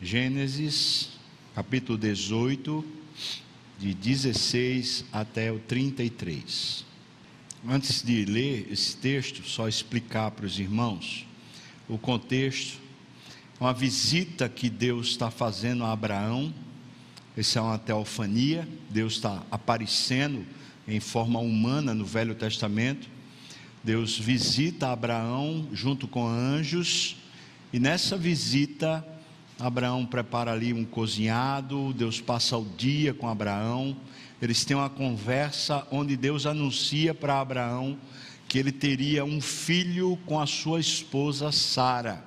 [0.00, 1.08] Gênesis,
[1.56, 2.84] capítulo 18,
[3.80, 6.84] de 16 até o 33.
[7.68, 11.26] Antes de ler esse texto, só explicar para os irmãos
[11.88, 12.78] o contexto.
[13.58, 16.54] Uma visita que Deus está fazendo a Abraão.
[17.36, 18.68] Essa é uma teofania.
[18.88, 20.46] Deus está aparecendo
[20.86, 23.08] em forma humana no Velho Testamento.
[23.82, 27.16] Deus visita Abraão junto com anjos.
[27.72, 29.04] E nessa visita,
[29.58, 33.96] Abraão prepara ali um cozinhado, Deus passa o dia com Abraão,
[34.40, 37.98] eles têm uma conversa onde Deus anuncia para Abraão
[38.46, 42.24] que ele teria um filho com a sua esposa Sara.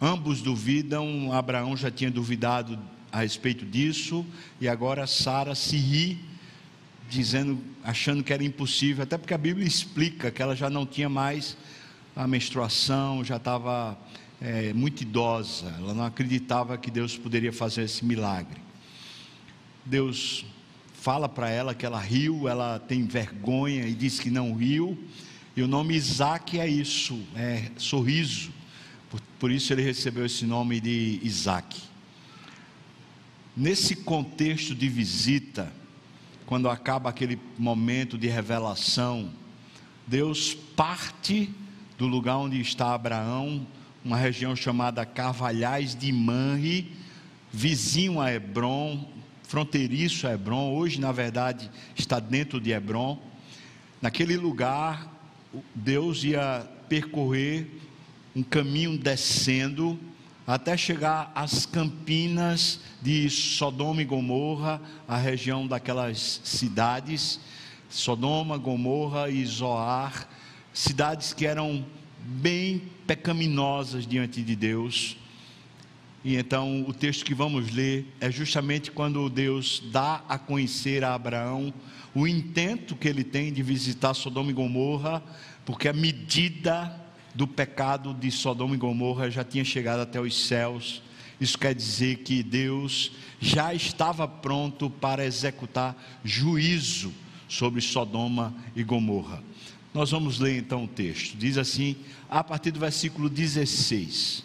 [0.00, 2.78] Ambos duvidam, Abraão já tinha duvidado
[3.10, 4.24] a respeito disso,
[4.60, 6.20] e agora Sara se ri,
[7.08, 11.08] dizendo, achando que era impossível, até porque a Bíblia explica que ela já não tinha
[11.08, 11.56] mais
[12.14, 13.98] a menstruação, já estava
[14.40, 18.60] é, muito idosa, ela não acreditava que Deus poderia fazer esse milagre.
[19.84, 20.44] Deus
[20.94, 24.98] fala para ela que ela riu, ela tem vergonha e diz que não riu,
[25.56, 28.50] e o nome Isaac é isso, é sorriso,
[29.10, 31.82] por, por isso ele recebeu esse nome de Isaac.
[33.56, 35.72] Nesse contexto de visita,
[36.46, 39.30] quando acaba aquele momento de revelação,
[40.06, 41.50] Deus parte
[41.98, 43.66] do lugar onde está Abraão,
[44.04, 46.96] uma região chamada Carvalhais de Manre,
[47.52, 49.08] vizinho a Hebron,
[49.42, 53.20] fronteiriço a Hebron, hoje na verdade está dentro de Hebron.
[54.00, 55.06] Naquele lugar,
[55.74, 57.68] Deus ia percorrer
[58.34, 59.98] um caminho descendo
[60.46, 67.38] até chegar às campinas de Sodoma e Gomorra, a região daquelas cidades,
[67.88, 70.26] Sodoma, Gomorra e Zoar,
[70.72, 71.84] cidades que eram
[72.18, 75.16] bem pecaminosas diante de Deus.
[76.22, 81.12] E então o texto que vamos ler é justamente quando Deus dá a conhecer a
[81.12, 81.74] Abraão
[82.14, 85.20] o intento que ele tem de visitar Sodoma e Gomorra,
[85.64, 87.04] porque a medida
[87.34, 91.02] do pecado de Sodoma e Gomorra já tinha chegado até os céus.
[91.40, 93.10] Isso quer dizer que Deus
[93.40, 97.12] já estava pronto para executar juízo
[97.48, 99.42] sobre Sodoma e Gomorra.
[99.92, 101.36] Nós vamos ler então o texto.
[101.36, 101.96] Diz assim,
[102.28, 104.44] a partir do versículo 16: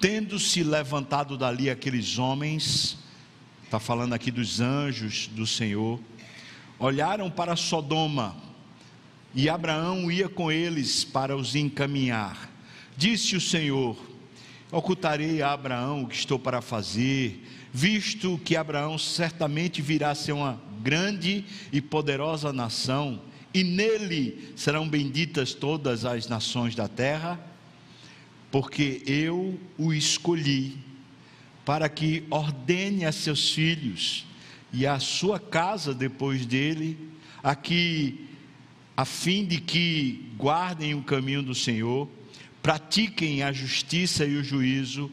[0.00, 2.96] Tendo-se levantado dali aqueles homens,
[3.62, 6.00] está falando aqui dos anjos do Senhor,
[6.78, 8.34] olharam para Sodoma,
[9.34, 12.50] e Abraão ia com eles para os encaminhar.
[12.96, 13.98] Disse o Senhor:
[14.72, 20.32] Ocultarei a Abraão o que estou para fazer, visto que Abraão certamente virá a ser
[20.32, 23.20] uma grande e poderosa nação
[23.52, 27.40] e nele serão benditas todas as nações da terra,
[28.50, 30.76] porque eu o escolhi
[31.64, 34.26] para que ordene a seus filhos
[34.72, 36.96] e a sua casa depois dele,
[37.42, 38.28] a que
[38.96, 42.08] a fim de que guardem o caminho do Senhor,
[42.62, 45.10] pratiquem a justiça e o juízo,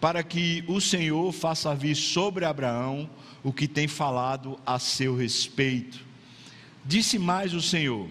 [0.00, 3.08] para que o Senhor faça vir sobre Abraão
[3.42, 6.07] o que tem falado a seu respeito
[6.88, 8.08] Disse mais o Senhor: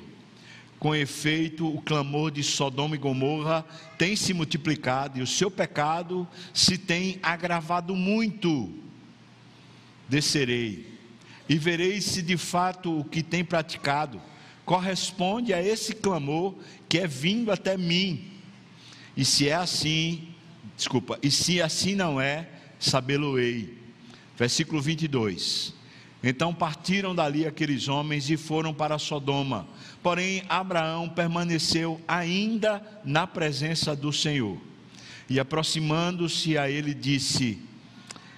[0.77, 3.65] com efeito, o clamor de Sodoma e Gomorra
[3.97, 8.71] tem se multiplicado e o seu pecado se tem agravado muito.
[10.07, 10.95] Descerei
[11.49, 14.21] e verei se de fato o que tem praticado
[14.63, 16.53] corresponde a esse clamor
[16.87, 18.29] que é vindo até mim.
[19.15, 20.35] E se é assim,
[20.75, 22.47] desculpa, e se assim não é,
[22.79, 23.75] sabê-lo-ei.
[24.37, 25.76] Versículo 22.
[26.23, 29.67] Então partiram dali aqueles homens e foram para Sodoma.
[30.01, 34.59] Porém, Abraão permaneceu ainda na presença do Senhor.
[35.29, 37.59] E aproximando-se a ele, disse: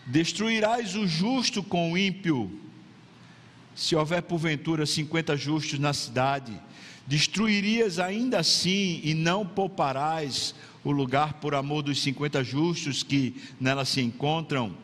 [0.05, 2.51] Destruirás o justo com o ímpio?
[3.75, 6.51] Se houver porventura cinquenta justos na cidade,
[7.07, 10.53] destruirias ainda assim e não pouparás
[10.83, 14.75] o lugar por amor dos cinquenta justos que nela se encontram?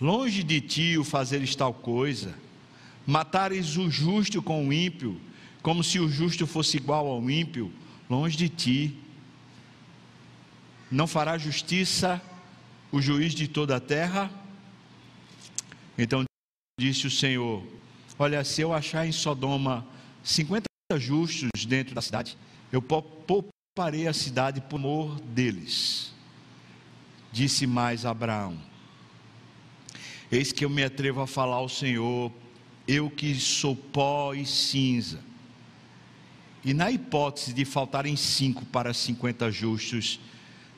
[0.00, 2.34] Longe de ti o fazeres tal coisa,
[3.06, 5.18] matares o justo com o ímpio,
[5.62, 7.72] como se o justo fosse igual ao ímpio,
[8.08, 8.96] longe de ti.
[10.90, 12.20] Não fará justiça
[12.92, 14.30] o juiz de toda a terra?
[15.96, 16.24] Então
[16.78, 17.66] disse o Senhor:
[18.18, 19.86] Olha, se eu achar em Sodoma
[20.22, 20.66] 50
[20.98, 22.36] justos dentro da cidade,
[22.70, 26.12] eu pouparei a cidade por amor deles.
[27.32, 28.65] Disse mais Abraão:
[30.30, 32.32] Eis que eu me atrevo a falar ao Senhor,
[32.86, 35.20] eu que sou pó e cinza.
[36.64, 40.18] E na hipótese de faltarem cinco para cinquenta justos,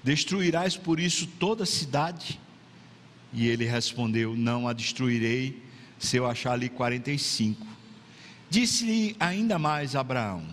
[0.02, 2.40] Destruirás por isso toda a cidade?
[3.32, 5.62] E ele respondeu: Não a destruirei,
[5.98, 7.66] se eu achar ali 45.
[8.48, 10.44] Disse-lhe ainda mais Abraão: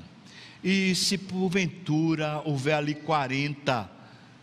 [0.63, 3.89] E se porventura houver ali 40?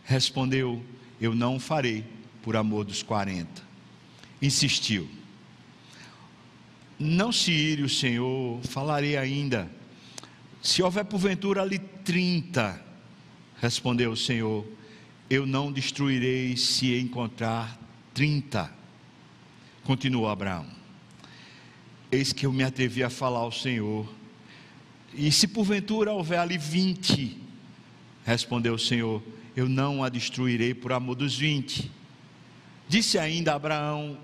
[0.05, 0.83] Respondeu:
[1.19, 2.05] Eu não farei
[2.41, 3.61] por amor dos 40.
[4.43, 5.09] Insistiu:
[6.99, 9.71] Não se ire o Senhor, falarei ainda.
[10.61, 12.77] Se houver porventura ali 30,
[13.61, 14.67] respondeu o Senhor:
[15.29, 17.79] Eu não destruirei se encontrar
[18.13, 18.69] 30.
[19.85, 20.67] Continuou Abraão.
[22.11, 24.05] Eis que eu me atrevi a falar ao Senhor.
[25.13, 27.37] E se porventura houver ali 20,
[28.25, 29.23] respondeu o Senhor:
[29.55, 31.89] Eu não a destruirei por amor dos 20.
[32.89, 34.17] Disse ainda Abraão: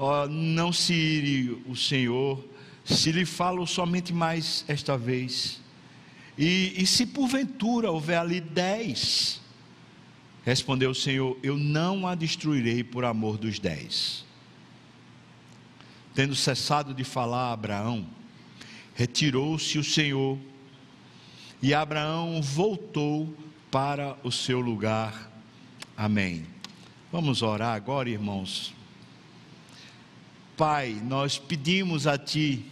[0.00, 2.42] oh, Não se ire o Senhor,
[2.84, 5.60] se lhe falo somente mais esta vez.
[6.36, 9.40] E, e se porventura houver ali dez,
[10.44, 14.24] respondeu o Senhor: Eu não a destruirei por amor dos dez.
[16.14, 18.06] Tendo cessado de falar a Abraão,
[18.94, 20.38] retirou-se o Senhor,
[21.62, 23.34] e Abraão voltou
[23.70, 25.30] para o seu lugar.
[25.96, 26.46] Amém.
[27.12, 28.74] Vamos orar agora, irmãos.
[30.60, 32.62] Pai, nós pedimos a Ti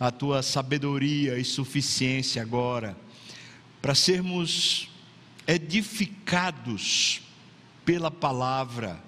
[0.00, 2.96] a Tua sabedoria e suficiência agora,
[3.82, 4.88] para sermos
[5.46, 7.20] edificados
[7.84, 8.98] pela palavra.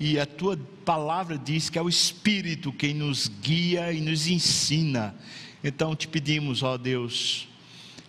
[0.00, 5.14] E a tua palavra diz que é o Espírito quem nos guia e nos ensina.
[5.62, 7.46] Então te pedimos, ó Deus,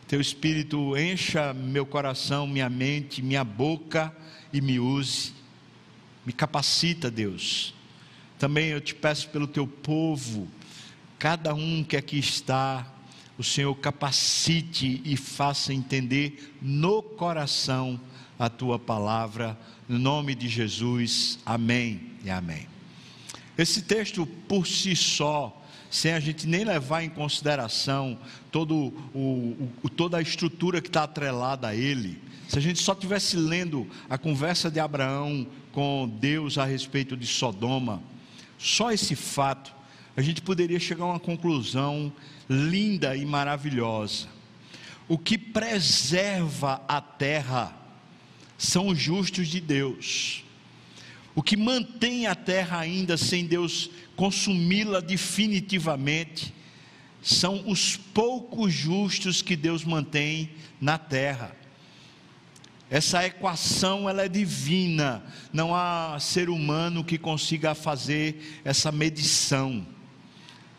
[0.07, 4.11] teu Espírito encha meu coração, minha mente, minha boca
[4.51, 5.31] e me use,
[6.25, 7.76] me capacita, Deus.
[8.39, 10.47] Também eu te peço pelo teu povo,
[11.17, 12.85] cada um que aqui está,
[13.37, 17.99] o Senhor capacite e faça entender no coração
[18.37, 19.57] a tua palavra,
[19.87, 22.67] no nome de Jesus, amém e amém.
[23.57, 28.19] Esse texto por si só, sem a gente nem levar em consideração
[28.51, 32.93] todo o, o, toda a estrutura que está atrelada a ele, se a gente só
[32.93, 38.01] tivesse lendo a conversa de Abraão com Deus a respeito de Sodoma,
[38.57, 39.73] só esse fato,
[40.15, 42.11] a gente poderia chegar a uma conclusão
[42.49, 44.27] linda e maravilhosa.
[45.07, 47.75] O que preserva a terra
[48.57, 50.43] são os justos de Deus.
[51.35, 56.53] O que mantém a terra ainda sem Deus consumi-la definitivamente
[57.21, 60.49] são os poucos justos que Deus mantém
[60.79, 61.56] na terra.
[62.89, 69.85] Essa equação ela é divina, não há ser humano que consiga fazer essa medição.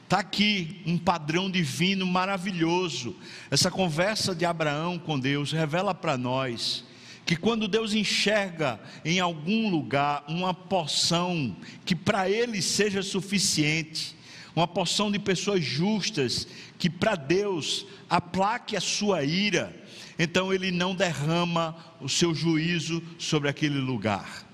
[0.04, 3.14] Está aqui um padrão divino maravilhoso.
[3.50, 6.84] Essa conversa de Abraão com Deus revela para nós
[7.28, 11.54] que quando Deus enxerga em algum lugar uma porção
[11.84, 14.16] que para ele seja suficiente,
[14.56, 19.76] uma porção de pessoas justas, que para Deus aplaque a sua ira,
[20.18, 24.44] então ele não derrama o seu juízo sobre aquele lugar.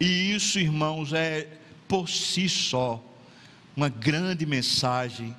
[0.00, 1.46] E isso, irmãos, é
[1.86, 3.02] por si só
[3.76, 5.36] uma grande mensagem.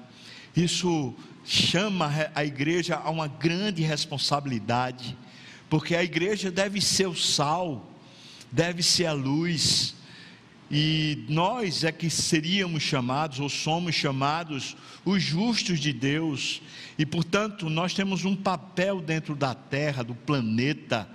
[0.56, 1.14] Isso
[1.44, 5.18] chama a igreja a uma grande responsabilidade,
[5.70, 7.92] porque a igreja deve ser o sal,
[8.52, 9.96] deve ser a luz,
[10.76, 14.76] e nós é que seríamos chamados, ou somos chamados,
[15.06, 16.64] os justos de Deus,
[16.98, 21.08] e portanto nós temos um papel dentro da terra, do planeta,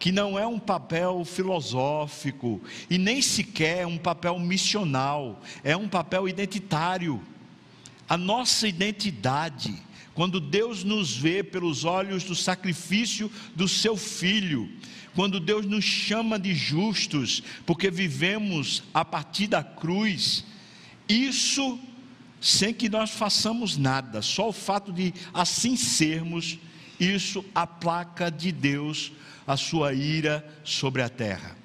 [0.00, 6.28] que não é um papel filosófico e nem sequer um papel missional, é um papel
[6.28, 7.22] identitário.
[8.08, 9.80] A nossa identidade,
[10.12, 14.68] quando Deus nos vê pelos olhos do sacrifício do seu filho,
[15.14, 20.44] quando Deus nos chama de justos, porque vivemos a partir da cruz,
[21.08, 21.78] isso
[22.40, 26.58] sem que nós façamos nada, só o fato de assim sermos,
[27.00, 29.12] isso aplaca de Deus
[29.46, 31.56] a sua ira sobre a terra.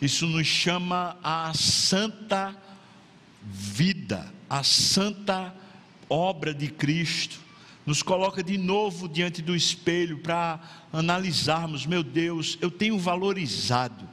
[0.00, 2.56] Isso nos chama à santa
[3.42, 5.54] vida, à santa
[6.08, 7.40] obra de Cristo.
[7.88, 10.60] Nos coloca de novo diante do espelho para
[10.92, 14.06] analisarmos: meu Deus, eu tenho valorizado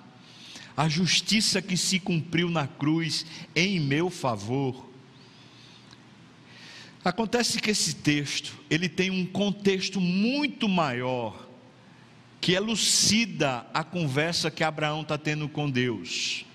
[0.77, 4.89] a justiça que se cumpriu na cruz em meu favor.
[7.03, 11.46] Acontece que esse texto, ele tem um contexto muito maior
[12.39, 16.46] que elucida a conversa que Abraão está tendo com Deus.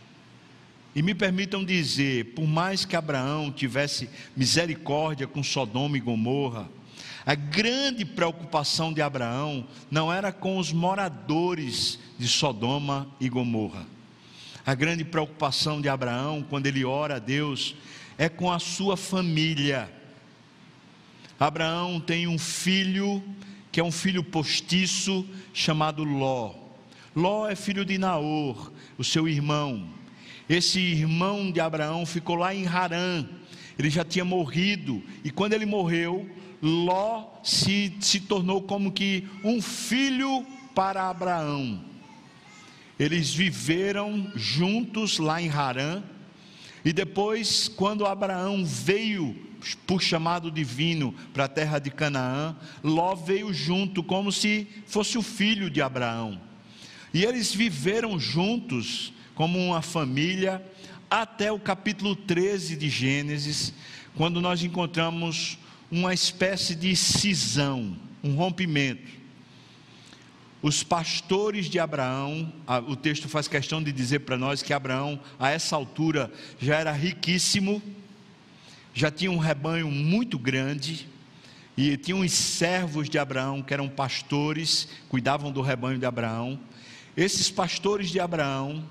[0.95, 6.80] E me permitam dizer, por mais que Abraão tivesse misericórdia com Sodoma e Gomorra,
[7.25, 13.87] A grande preocupação de Abraão não era com os moradores de Sodoma e Gomorra.
[14.65, 17.75] A grande preocupação de Abraão, quando ele ora a Deus,
[18.17, 19.91] é com a sua família.
[21.39, 23.23] Abraão tem um filho,
[23.73, 26.55] que é um filho postiço, chamado Ló.
[27.17, 29.89] Ló é filho de Naor, o seu irmão.
[30.49, 33.27] Esse irmão de Abraão ficou lá em Harã,
[33.79, 36.29] ele já tinha morrido, e quando ele morreu,
[36.63, 41.83] Ló se, se tornou como que um filho para Abraão.
[42.99, 46.03] Eles viveram juntos lá em Harã,
[46.85, 49.37] e depois, quando Abraão veio
[49.87, 55.23] por chamado divino para a terra de Canaã, Ló veio junto, como se fosse o
[55.23, 56.41] filho de Abraão.
[57.13, 60.65] E eles viveram juntos, como uma família,
[61.11, 63.75] até o capítulo 13 de Gênesis,
[64.15, 65.59] quando nós encontramos
[65.91, 69.21] uma espécie de cisão, um rompimento.
[70.63, 72.53] Os pastores de Abraão,
[72.87, 76.31] o texto faz questão de dizer para nós que Abraão, a essa altura,
[76.61, 77.83] já era riquíssimo,
[78.93, 81.09] já tinha um rebanho muito grande,
[81.77, 86.61] e tinha uns servos de Abraão que eram pastores, cuidavam do rebanho de Abraão.
[87.17, 88.85] Esses pastores de Abraão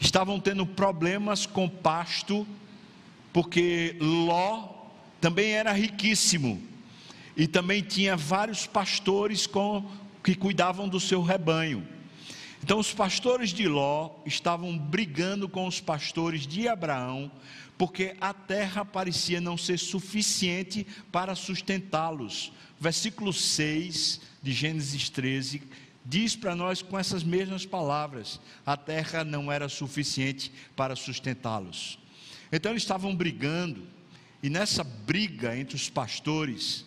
[0.00, 2.44] estavam tendo problemas com pasto,
[3.32, 4.75] porque Ló
[5.20, 6.62] também era riquíssimo
[7.36, 9.84] e também tinha vários pastores com,
[10.24, 11.86] que cuidavam do seu rebanho.
[12.62, 17.30] Então, os pastores de Ló estavam brigando com os pastores de Abraão,
[17.78, 22.52] porque a terra parecia não ser suficiente para sustentá-los.
[22.80, 25.62] Versículo 6 de Gênesis 13
[26.04, 31.98] diz para nós com essas mesmas palavras: a terra não era suficiente para sustentá-los.
[32.50, 33.86] Então eles estavam brigando,
[34.46, 36.86] e nessa briga entre os pastores,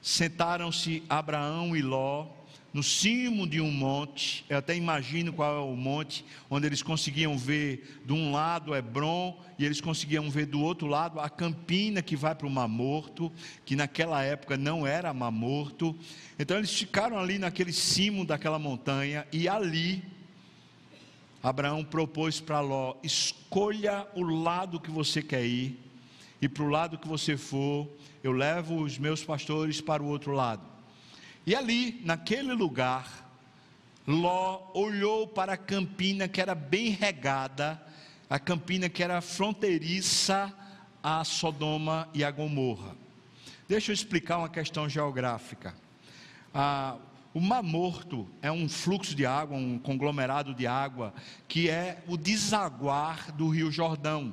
[0.00, 2.26] sentaram-se Abraão e Ló
[2.72, 7.36] no cimo de um monte, eu até imagino qual é o monte, onde eles conseguiam
[7.36, 12.16] ver de um lado Hebron e eles conseguiam ver do outro lado a campina que
[12.16, 13.30] vai para o Mar Morto,
[13.66, 15.94] que naquela época não era Mar Morto.
[16.38, 20.02] Então eles ficaram ali naquele cimo daquela montanha e ali
[21.42, 25.85] Abraão propôs para Ló: escolha o lado que você quer ir,
[26.46, 27.88] e para o lado que você for,
[28.22, 30.62] eu levo os meus pastores para o outro lado.
[31.44, 33.28] E ali, naquele lugar,
[34.06, 37.82] Ló olhou para a campina que era bem regada,
[38.30, 40.54] a campina que era fronteiriça
[41.02, 42.94] a Sodoma e a Gomorra.
[43.68, 45.74] Deixa eu explicar uma questão geográfica.
[46.54, 46.96] Ah,
[47.34, 51.12] o Mar Morto é um fluxo de água, um conglomerado de água,
[51.48, 54.32] que é o desaguar do Rio Jordão.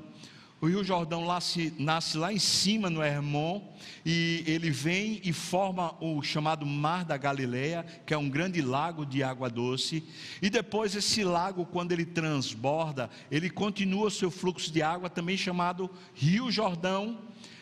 [0.63, 3.61] O Rio Jordão nasce, nasce lá em cima no Hermon
[4.05, 9.05] e ele vem e forma o chamado Mar da Galileia, que é um grande lago
[9.05, 10.01] de água doce.
[10.41, 15.91] E depois esse lago, quando ele transborda, ele continua seu fluxo de água, também chamado
[16.15, 17.19] Rio Jordão.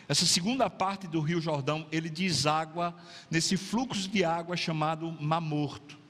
[0.08, 2.94] Essa segunda parte do Rio Jordão, ele deságua
[3.28, 6.01] nesse fluxo de água chamado Mar Morto.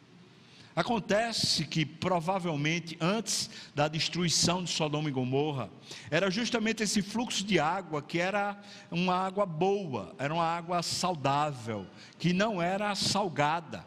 [0.75, 5.71] Acontece que provavelmente antes da destruição de Sodoma e Gomorra,
[6.11, 8.59] era justamente esse fluxo de água que era
[8.91, 11.87] uma água boa, era uma água saudável,
[12.19, 13.85] que não era salgada.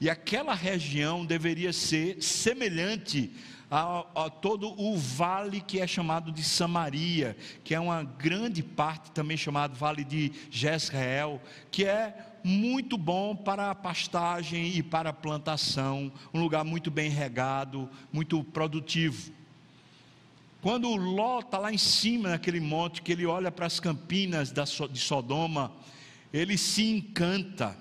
[0.00, 3.32] E aquela região deveria ser semelhante
[3.70, 9.12] a, a, todo o vale que é chamado de Samaria, que é uma grande parte
[9.12, 15.12] também chamado Vale de Jezreel, que é muito bom para a pastagem e para a
[15.12, 19.32] plantação, um lugar muito bem regado, muito produtivo.
[20.60, 25.00] Quando Ló está lá em cima naquele monte, que ele olha para as campinas de
[25.00, 25.72] Sodoma,
[26.32, 27.76] ele se encanta,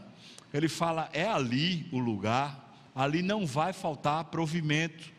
[0.54, 5.12] ele fala: é ali o lugar, ali não vai faltar provimento.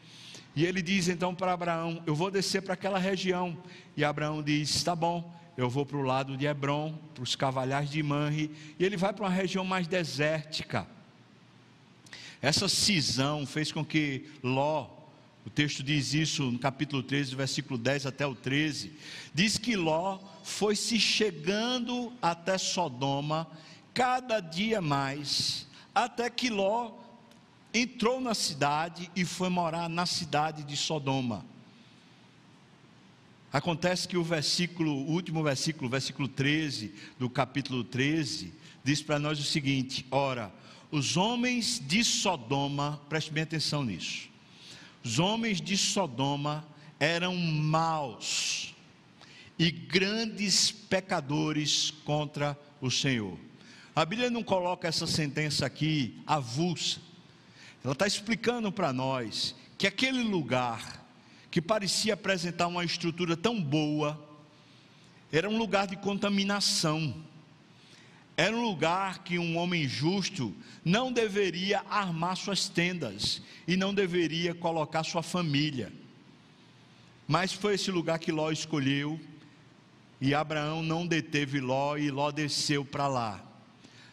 [0.56, 3.56] E ele diz então para Abraão: Eu vou descer para aquela região.
[3.96, 7.90] E Abraão diz: Está bom, eu vou para o lado de Hebron, para os cavalhares
[7.90, 10.86] de Manre, e ele vai para uma região mais desértica.
[12.40, 14.88] Essa cisão fez com que Ló,
[15.44, 18.90] o texto diz isso no capítulo 13, versículo 10 até o 13,
[19.34, 23.46] diz que Ló foi se chegando até Sodoma
[23.92, 26.92] cada dia mais, até que Ló
[27.74, 31.49] entrou na cidade e foi morar na cidade de Sodoma.
[33.52, 38.52] Acontece que o versículo, o último versículo, versículo 13 do capítulo 13,
[38.84, 40.52] diz para nós o seguinte: ora,
[40.90, 44.28] os homens de Sodoma, preste bem atenção nisso.
[45.02, 46.64] Os homens de Sodoma
[47.00, 48.74] eram maus
[49.58, 53.36] e grandes pecadores contra o Senhor.
[53.96, 57.00] A Bíblia não coloca essa sentença aqui avulsa.
[57.82, 60.99] Ela está explicando para nós que aquele lugar
[61.50, 64.28] que parecia apresentar uma estrutura tão boa,
[65.32, 67.14] era um lugar de contaminação.
[68.36, 70.54] Era um lugar que um homem justo
[70.84, 75.92] não deveria armar suas tendas e não deveria colocar sua família.
[77.28, 79.20] Mas foi esse lugar que Ló escolheu,
[80.20, 83.49] e Abraão não deteve Ló, e Ló desceu para lá.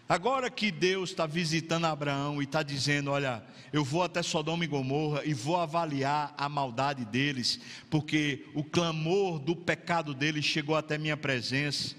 [0.09, 4.67] Agora que Deus está visitando Abraão e está dizendo: Olha, eu vou até Sodoma e
[4.67, 7.59] Gomorra e vou avaliar a maldade deles,
[7.89, 11.93] porque o clamor do pecado deles chegou até minha presença,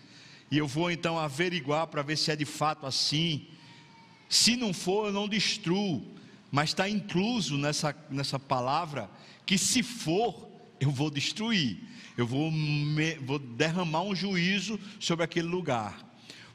[0.50, 3.46] e eu vou então averiguar para ver se é de fato assim.
[4.26, 6.06] Se não for, eu não destruo,
[6.50, 9.10] mas está incluso nessa, nessa palavra
[9.44, 10.48] que se for,
[10.80, 11.78] eu vou destruir,
[12.16, 16.07] eu vou, me, vou derramar um juízo sobre aquele lugar.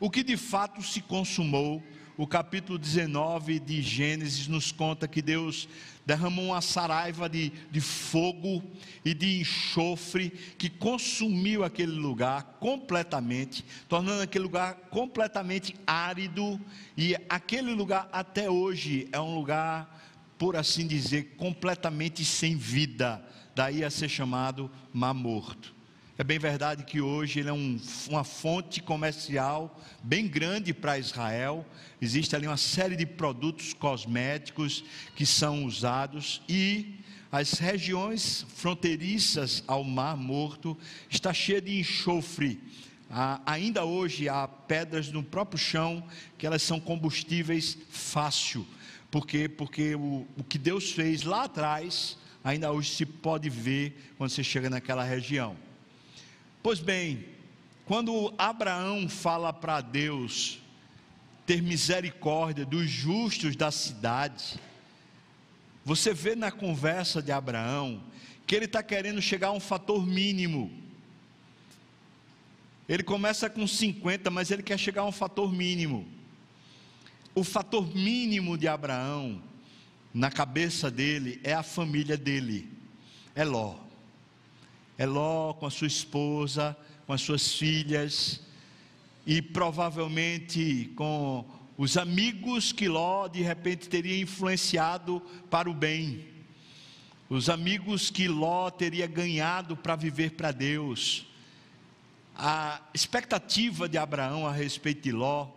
[0.04, 1.82] O que de fato se consumou,
[2.18, 5.70] o capítulo 19 de Gênesis nos conta que Deus
[6.06, 8.62] derramou uma saraiva de, de fogo
[9.06, 16.60] e de enxofre que consumiu aquele lugar completamente, tornando aquele lugar completamente árido,
[16.98, 20.04] e aquele lugar até hoje é um lugar,
[20.38, 25.74] por assim dizer, completamente sem vida, daí a ser chamado Mar Morto.
[26.16, 31.66] É bem verdade que hoje ele é um, uma fonte comercial bem grande para Israel.
[32.00, 34.84] Existe ali uma série de produtos cosméticos
[35.16, 37.00] que são usados e
[37.32, 40.78] as regiões fronteiriças ao Mar Morto
[41.10, 42.62] está cheia de enxofre.
[43.10, 46.04] Ah, ainda hoje há pedras no próprio chão
[46.38, 48.68] que elas são combustíveis fácil.
[49.10, 49.50] Por quê?
[49.50, 54.44] Porque o, o que Deus fez lá atrás ainda hoje se pode ver quando você
[54.44, 55.58] chega naquela região.
[56.64, 57.26] Pois bem,
[57.84, 60.60] quando Abraão fala para Deus
[61.46, 64.58] ter misericórdia dos justos da cidade,
[65.84, 68.02] você vê na conversa de Abraão
[68.48, 70.72] que ele está querendo chegar a um fator mínimo.
[72.88, 76.08] Ele começa com 50, mas ele quer chegar a um fator mínimo.
[77.36, 79.44] O fator mínimo de Abraão,
[80.14, 82.72] na cabeça dele, é a família dele,
[83.36, 83.83] é Ló.
[84.98, 88.42] É Ló com a sua esposa, com as suas filhas,
[89.26, 91.46] e provavelmente com
[91.78, 96.26] os amigos que Ló de repente teria influenciado para o bem,
[97.30, 101.26] os amigos que Ló teria ganhado para viver para Deus.
[102.36, 105.48] A expectativa de Abraão a respeito de Ló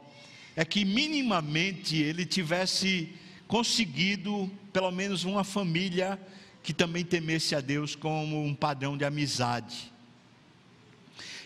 [0.55, 3.12] é que minimamente ele tivesse
[3.46, 6.18] conseguido pelo menos uma família
[6.66, 9.92] que também temesse a Deus como um padrão de amizade.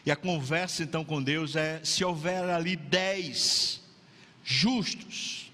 [0.04, 3.82] E a conversa então com Deus é: se houver ali dez
[4.42, 5.52] justos,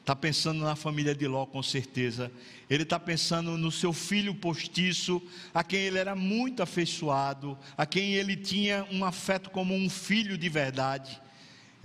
[0.00, 2.32] está pensando na família de Ló com certeza,
[2.70, 5.20] ele está pensando no seu filho postiço,
[5.52, 10.38] a quem ele era muito afeiçoado, a quem ele tinha um afeto como um filho
[10.38, 11.20] de verdade,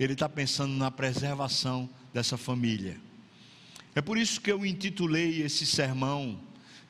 [0.00, 2.98] ele está pensando na preservação dessa família.
[3.94, 6.40] É por isso que eu intitulei esse sermão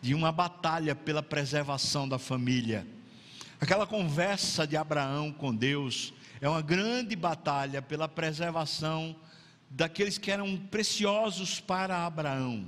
[0.01, 2.87] de uma batalha pela preservação da família.
[3.61, 9.14] Aquela conversa de Abraão com Deus é uma grande batalha pela preservação
[9.69, 12.67] daqueles que eram preciosos para Abraão.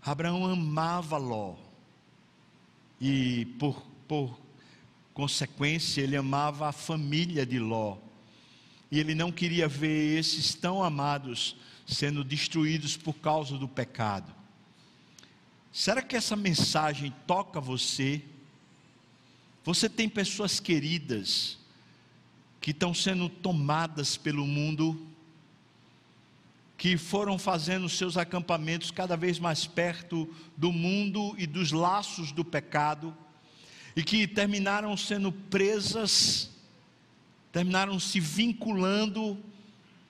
[0.00, 1.54] Abraão amava Ló,
[3.00, 4.38] e por, por
[5.12, 7.96] consequência, ele amava a família de Ló,
[8.90, 14.32] e ele não queria ver esses tão amados sendo destruídos por causa do pecado.
[15.72, 18.22] Será que essa mensagem toca você?
[19.64, 21.58] Você tem pessoas queridas
[22.60, 25.06] que estão sendo tomadas pelo mundo,
[26.78, 32.44] que foram fazendo seus acampamentos cada vez mais perto do mundo e dos laços do
[32.44, 33.14] pecado,
[33.96, 36.50] e que terminaram sendo presas,
[37.52, 39.38] terminaram se vinculando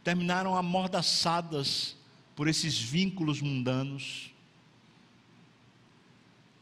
[0.05, 1.97] terminaram amordaçadas
[2.37, 4.31] por esses vínculos mundanos.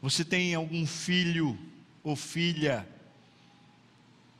[0.01, 1.59] Você tem algum filho
[2.01, 2.87] ou filha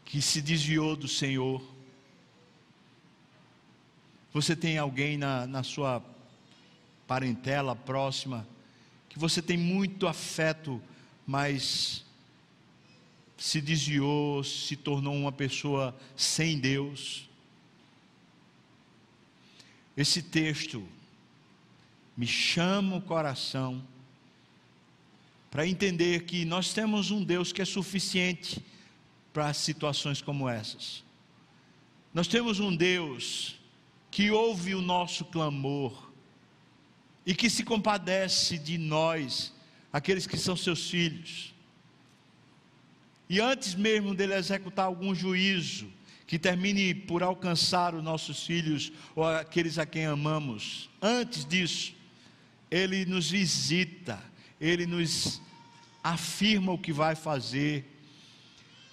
[0.05, 1.61] que se desviou do Senhor?
[4.31, 6.01] Você tem alguém na, na sua
[7.05, 8.47] parentela próxima
[9.09, 10.81] que você tem muito afeto,
[11.27, 12.05] mas
[13.37, 17.29] se desviou, se tornou uma pessoa sem Deus?
[19.95, 20.87] Esse texto
[22.17, 23.83] me chama o coração
[25.51, 28.63] para entender que nós temos um Deus que é suficiente
[29.31, 31.03] para situações como essas.
[32.13, 33.59] Nós temos um Deus
[34.09, 36.11] que ouve o nosso clamor
[37.25, 39.53] e que se compadece de nós,
[39.91, 41.53] aqueles que são seus filhos.
[43.29, 45.87] E antes mesmo dele executar algum juízo
[46.33, 51.93] que termine por alcançar os nossos filhos ou aqueles a quem amamos, antes disso,
[52.71, 54.19] ele nos visita,
[54.59, 55.39] ele nos
[56.03, 57.85] afirma o que vai fazer,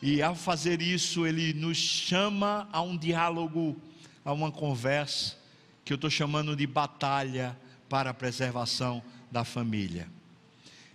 [0.03, 3.75] e ao fazer isso, ele nos chama a um diálogo,
[4.23, 5.35] a uma conversa,
[5.83, 10.07] que eu estou chamando de batalha para a preservação da família.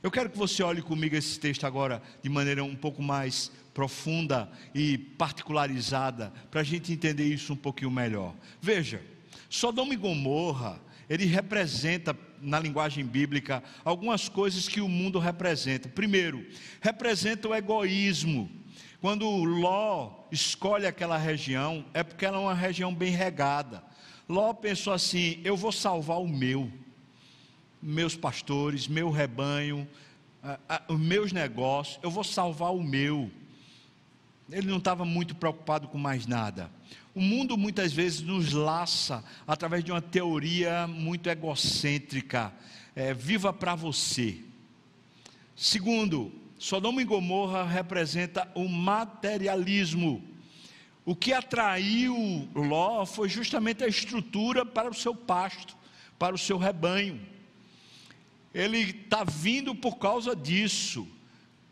[0.04, 4.50] Eu quero que você olhe comigo esse texto agora de maneira um pouco mais profunda
[4.74, 8.34] e particularizada, para a gente entender isso um pouquinho melhor.
[8.60, 9.04] Veja,
[9.50, 15.90] Sodoma e Gomorra, ele representa, na linguagem bíblica, algumas coisas que o mundo representa.
[15.90, 16.44] Primeiro,
[16.82, 18.50] representa o egoísmo.
[19.02, 23.84] Quando Ló escolhe aquela região, é porque ela é uma região bem regada.
[24.28, 26.72] Ló pensou assim: eu vou salvar o meu
[27.86, 29.88] meus pastores, meu rebanho,
[30.88, 33.30] os meus negócios, eu vou salvar o meu.
[34.52, 36.70] Ele não estava muito preocupado com mais nada.
[37.14, 42.54] O mundo muitas vezes nos laça através de uma teoria muito egocêntrica.
[42.96, 44.38] É, viva para você.
[45.56, 50.24] Segundo, Sodoma e Gomorra representa o materialismo.
[51.06, 55.76] O que atraiu Ló foi justamente a estrutura para o seu pasto,
[56.18, 57.36] para o seu rebanho
[58.56, 61.06] ele está vindo por causa disso.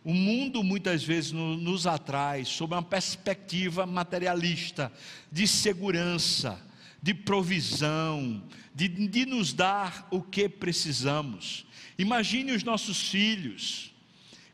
[0.03, 4.91] O mundo muitas vezes nos atrai sob uma perspectiva materialista,
[5.31, 6.59] de segurança,
[7.01, 8.43] de provisão,
[8.75, 11.65] de, de nos dar o que precisamos.
[11.97, 13.93] Imagine os nossos filhos.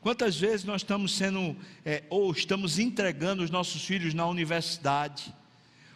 [0.01, 5.33] Quantas vezes nós estamos sendo, é, ou estamos entregando os nossos filhos na universidade,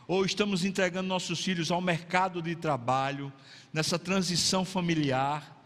[0.07, 3.31] ou estamos entregando nossos filhos ao mercado de trabalho,
[3.71, 5.63] nessa transição familiar,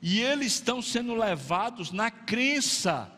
[0.00, 3.10] e eles estão sendo levados na crença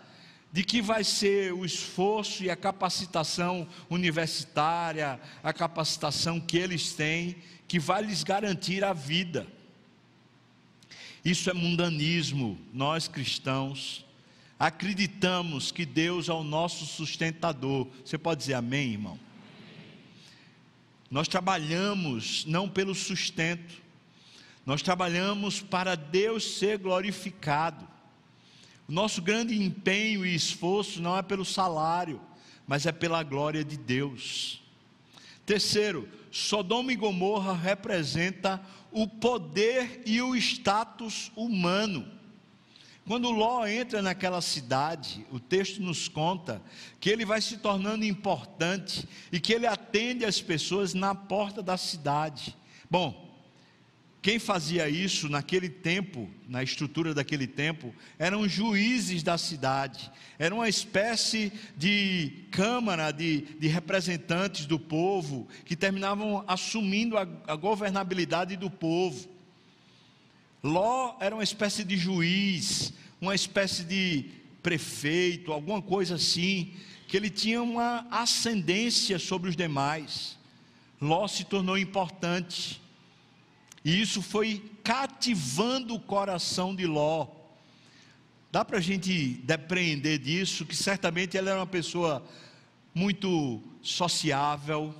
[0.56, 7.36] de que vai ser o esforço e a capacitação universitária, a capacitação que eles têm,
[7.68, 9.46] que vai lhes garantir a vida.
[11.22, 12.58] Isso é mundanismo.
[12.72, 14.02] Nós cristãos
[14.58, 17.86] acreditamos que Deus é o nosso sustentador.
[18.02, 19.20] Você pode dizer amém, irmão?
[21.10, 23.74] Nós trabalhamos não pelo sustento,
[24.64, 27.95] nós trabalhamos para Deus ser glorificado.
[28.88, 32.20] O nosso grande empenho e esforço não é pelo salário,
[32.66, 34.62] mas é pela glória de Deus.
[35.44, 38.60] Terceiro, Sodoma e Gomorra representa
[38.92, 42.06] o poder e o status humano.
[43.06, 46.60] Quando Ló entra naquela cidade, o texto nos conta
[46.98, 51.76] que ele vai se tornando importante e que ele atende as pessoas na porta da
[51.76, 52.56] cidade.
[52.90, 53.25] Bom,
[54.26, 60.68] quem fazia isso naquele tempo, na estrutura daquele tempo, eram juízes da cidade, era uma
[60.68, 68.68] espécie de câmara de, de representantes do povo, que terminavam assumindo a, a governabilidade do
[68.68, 69.28] povo.
[70.60, 74.24] Ló era uma espécie de juiz, uma espécie de
[74.60, 76.74] prefeito, alguma coisa assim,
[77.06, 80.36] que ele tinha uma ascendência sobre os demais.
[81.00, 82.84] Ló se tornou importante.
[83.86, 87.28] E isso foi cativando o coração de Ló.
[88.50, 92.26] Dá para a gente depreender disso, que certamente ela era uma pessoa
[92.92, 94.92] muito sociável,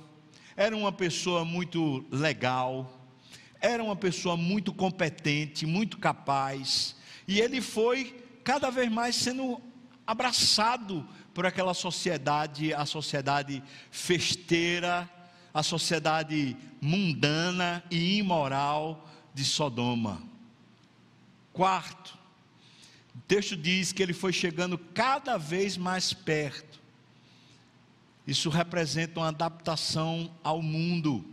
[0.55, 2.97] era uma pessoa muito legal,
[3.59, 6.95] era uma pessoa muito competente, muito capaz,
[7.27, 9.61] e ele foi cada vez mais sendo
[10.05, 15.09] abraçado por aquela sociedade, a sociedade festeira,
[15.57, 20.21] a sociedade mundana e imoral de Sodoma.
[21.51, 22.15] Quarto,
[23.15, 26.79] o texto diz que ele foi chegando cada vez mais perto.
[28.27, 31.25] Isso representa uma adaptação ao mundo.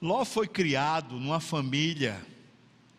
[0.00, 2.24] Ló foi criado numa família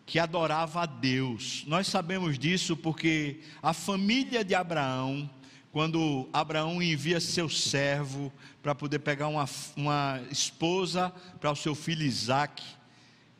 [0.05, 1.63] que adorava a Deus.
[1.65, 5.29] Nós sabemos disso porque a família de Abraão
[5.71, 12.03] quando Abraão envia seu servo para poder pegar uma, uma esposa para o seu filho
[12.03, 12.63] Isaac,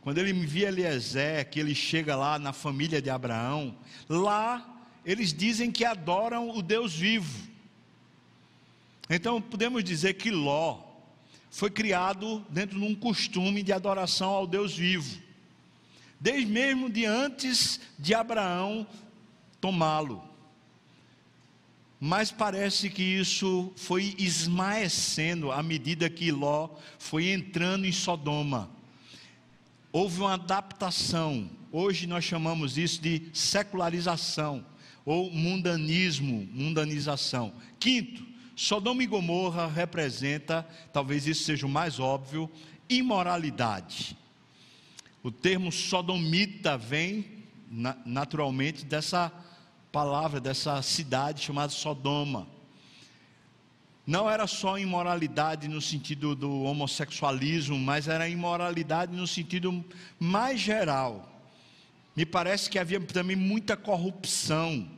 [0.01, 3.75] quando ele envia Eliezer, que ele chega lá na família de Abraão,
[4.07, 4.65] lá
[5.05, 7.49] eles dizem que adoram o Deus vivo.
[9.09, 10.83] Então podemos dizer que Ló
[11.49, 15.19] foi criado dentro de um costume de adoração ao Deus vivo,
[16.19, 18.85] desde mesmo de antes de Abraão
[19.59, 20.28] tomá-lo.
[21.99, 28.69] Mas parece que isso foi esmaecendo à medida que Ló foi entrando em Sodoma.
[29.91, 31.49] Houve uma adaptação.
[31.71, 34.65] Hoje nós chamamos isso de secularização
[35.03, 37.53] ou mundanismo, mundanização.
[37.79, 42.49] Quinto, Sodoma e Gomorra representa, talvez isso seja o mais óbvio,
[42.87, 44.17] imoralidade.
[45.21, 47.25] O termo sodomita vem
[48.05, 49.31] naturalmente dessa
[49.91, 52.47] palavra, dessa cidade chamada Sodoma.
[54.05, 59.83] Não era só imoralidade no sentido do homossexualismo, mas era imoralidade no sentido
[60.19, 61.29] mais geral.
[62.15, 64.89] Me parece que havia também muita corrupção,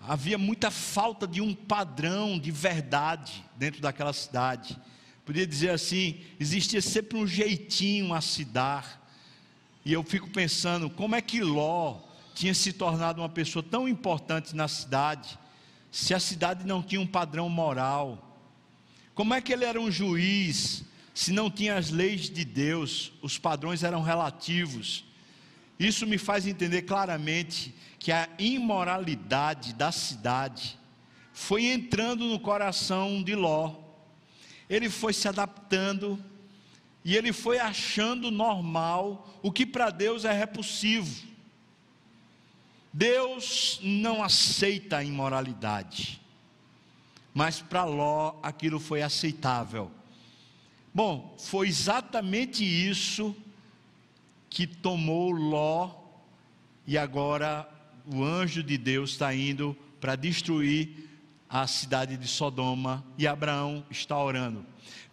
[0.00, 4.78] havia muita falta de um padrão de verdade dentro daquela cidade.
[5.24, 9.04] Podia dizer assim: existia sempre um jeitinho a se dar.
[9.84, 12.05] E eu fico pensando, como é que Ló
[12.36, 15.38] tinha se tornado uma pessoa tão importante na cidade,
[15.90, 18.38] se a cidade não tinha um padrão moral?
[19.14, 23.38] Como é que ele era um juiz, se não tinha as leis de Deus, os
[23.38, 25.02] padrões eram relativos?
[25.78, 30.78] Isso me faz entender claramente que a imoralidade da cidade
[31.32, 33.76] foi entrando no coração de Ló.
[34.68, 36.22] Ele foi se adaptando
[37.02, 41.35] e ele foi achando normal o que para Deus é repulsivo.
[42.96, 46.18] Deus não aceita a imoralidade,
[47.34, 49.90] mas para Ló aquilo foi aceitável.
[50.94, 53.36] Bom, foi exatamente isso
[54.48, 55.90] que tomou Ló,
[56.86, 57.68] e agora
[58.06, 61.06] o anjo de Deus está indo para destruir
[61.50, 64.64] a cidade de Sodoma, e Abraão está orando.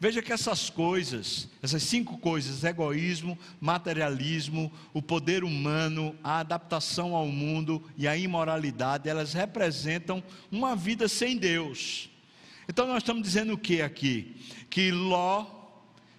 [0.04, 7.26] Veja que essas coisas, essas cinco coisas, egoísmo, materialismo, o poder humano, a adaptação ao
[7.26, 12.10] mundo e a imoralidade, elas representam uma vida sem Deus.
[12.68, 14.36] Então nós estamos dizendo o que aqui?
[14.70, 15.46] Que Ló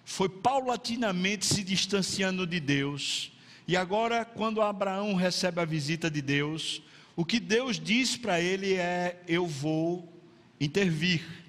[0.03, 3.33] foi paulatinamente se distanciando de Deus.
[3.67, 6.81] E agora, quando Abraão recebe a visita de Deus,
[7.15, 10.11] o que Deus diz para ele é: Eu vou
[10.59, 11.44] intervir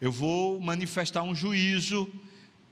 [0.00, 2.08] eu vou manifestar um juízo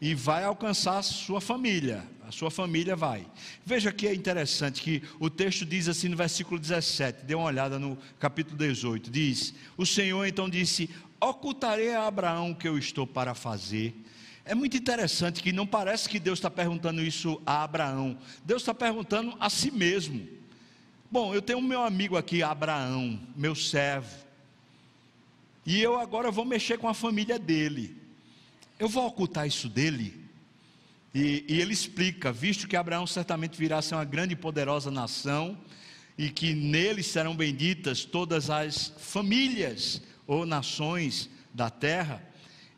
[0.01, 2.05] e vai alcançar a sua família.
[2.27, 3.25] A sua família vai.
[3.65, 7.79] Veja que é interessante que o texto diz assim no versículo 17, dê uma olhada
[7.79, 13.07] no capítulo 18, diz: O Senhor então disse: Ocultarei a Abraão o que eu estou
[13.07, 13.95] para fazer.
[14.45, 18.75] É muito interessante que não parece que Deus está perguntando isso a Abraão, Deus está
[18.75, 20.27] perguntando a si mesmo.
[21.09, 24.26] Bom, eu tenho um meu amigo aqui, Abraão, meu servo.
[25.67, 27.97] E eu agora vou mexer com a família dele.
[28.79, 30.15] Eu vou ocultar isso dele.
[31.13, 34.93] E, e, ele explica: visto que Abraão certamente virá a ser uma grande e poderosa
[34.93, 35.59] nação,
[36.17, 42.23] e que nele serão benditas todas as famílias ou nações da terra,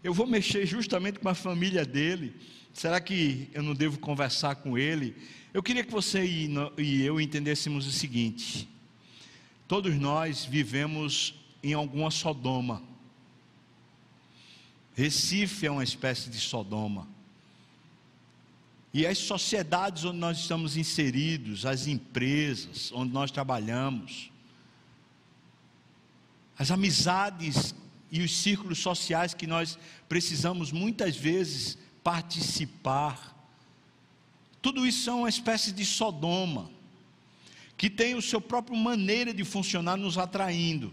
[0.03, 2.35] eu vou mexer justamente com a família dele.
[2.73, 5.15] Será que eu não devo conversar com ele?
[5.53, 8.67] Eu queria que você e eu entendêssemos o seguinte:
[9.67, 12.83] todos nós vivemos em alguma Sodoma.
[14.95, 17.07] Recife é uma espécie de Sodoma.
[18.93, 24.31] E as sociedades onde nós estamos inseridos, as empresas onde nós trabalhamos,
[26.59, 27.75] as amizades
[28.11, 33.37] e os círculos sociais que nós precisamos muitas vezes participar,
[34.61, 36.71] tudo isso é uma espécie de Sodoma,
[37.77, 40.93] que tem o seu próprio maneira de funcionar nos atraindo.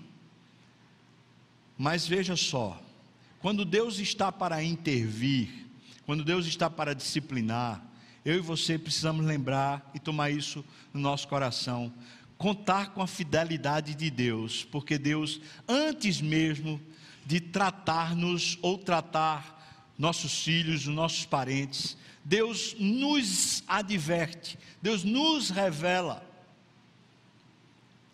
[1.78, 2.82] Mas veja só,
[3.40, 5.68] quando Deus está para intervir,
[6.06, 7.84] quando Deus está para disciplinar,
[8.24, 11.94] eu e você precisamos lembrar e tomar isso no nosso coração,
[12.38, 16.82] contar com a fidelidade de Deus, porque Deus, antes mesmo
[17.26, 26.26] de tratar-nos ou tratar nossos filhos, os nossos parentes, Deus nos adverte, Deus nos revela,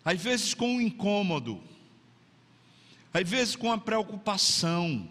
[0.04, 1.62] às vezes com um incômodo,
[3.12, 5.08] às vezes com a preocupação.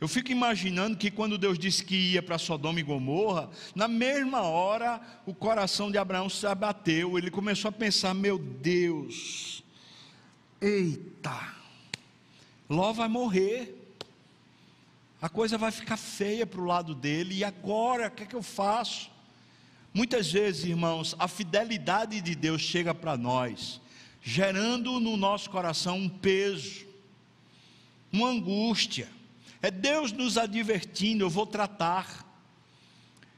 [0.00, 4.42] Eu fico imaginando que quando Deus disse que ia para Sodoma e Gomorra, na mesma
[4.42, 9.64] hora o coração de Abraão se abateu, ele começou a pensar: meu Deus,
[10.60, 11.54] eita,
[12.70, 13.74] Ló vai morrer,
[15.20, 18.36] a coisa vai ficar feia para o lado dele, e agora, o que é que
[18.36, 19.10] eu faço?
[19.92, 23.80] Muitas vezes, irmãos, a fidelidade de Deus chega para nós,
[24.22, 26.86] gerando no nosso coração um peso,
[28.12, 29.08] uma angústia.
[29.60, 32.26] É Deus nos advertindo: eu vou tratar,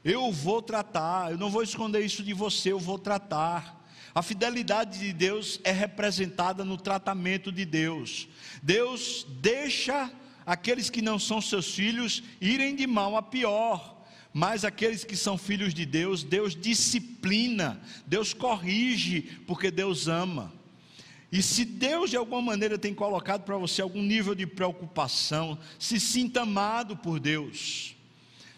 [0.03, 3.79] eu vou tratar, eu não vou esconder isso de você, eu vou tratar.
[4.13, 8.27] A fidelidade de Deus é representada no tratamento de Deus.
[8.61, 10.11] Deus deixa
[10.45, 13.99] aqueles que não são seus filhos irem de mal a pior.
[14.33, 20.53] Mas aqueles que são filhos de Deus, Deus disciplina, Deus corrige, porque Deus ama.
[21.31, 25.99] E se Deus de alguma maneira tem colocado para você algum nível de preocupação, se
[25.99, 27.95] sinta amado por Deus.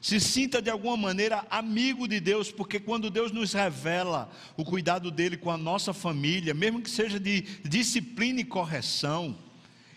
[0.02, 5.10] Se sinta de alguma maneira amigo de Deus, porque quando Deus nos revela o cuidado
[5.10, 9.38] dele com a nossa família, mesmo que seja de disciplina e correção,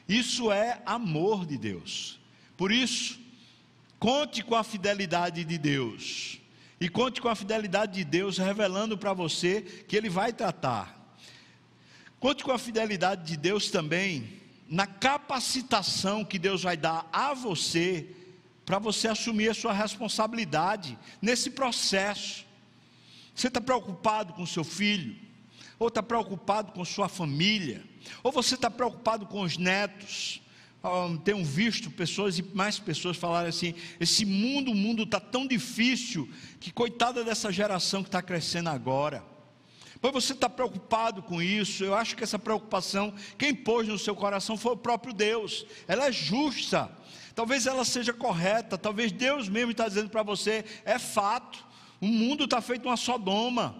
[0.09, 2.21] isso é amor de Deus.
[2.57, 3.19] Por isso,
[3.99, 6.39] conte com a fidelidade de Deus.
[6.81, 10.96] E conte com a fidelidade de Deus, revelando para você que Ele vai tratar.
[12.27, 14.29] Conte com a fidelidade de Deus também
[14.69, 18.05] na capacitação que Deus vai dar a você
[18.65, 22.45] para você assumir a sua responsabilidade nesse processo.
[23.33, 25.15] Você está preocupado com seu filho,
[25.79, 27.85] ou está preocupado com sua família,
[28.25, 30.43] ou você está preocupado com os netos.
[30.83, 35.47] Um, tenho visto pessoas e mais pessoas falarem assim: esse mundo, o mundo está tão
[35.47, 39.36] difícil que coitada dessa geração que está crescendo agora.
[40.01, 41.85] Pois você está preocupado com isso.
[41.85, 45.67] Eu acho que essa preocupação, quem pôs no seu coração foi o próprio Deus.
[45.89, 46.91] Ela é justa
[47.37, 51.65] talvez ela seja correta, talvez Deus mesmo está dizendo para você: é fato,
[52.01, 53.77] o mundo está feito uma Sodoma,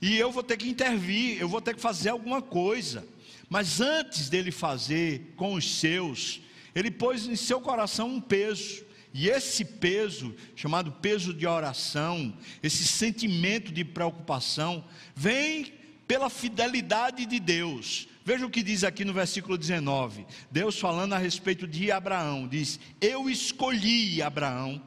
[0.00, 3.06] e eu vou ter que intervir, eu vou ter que fazer alguma coisa.
[3.48, 6.40] Mas antes dele fazer com os seus,
[6.74, 8.82] ele pôs em seu coração um peso,
[9.14, 15.72] e esse peso, chamado peso de oração, esse sentimento de preocupação, vem
[16.06, 20.26] pela fidelidade de Deus, Veja o que diz aqui no versículo 19.
[20.50, 24.82] Deus falando a respeito de Abraão, diz: Eu escolhi Abraão.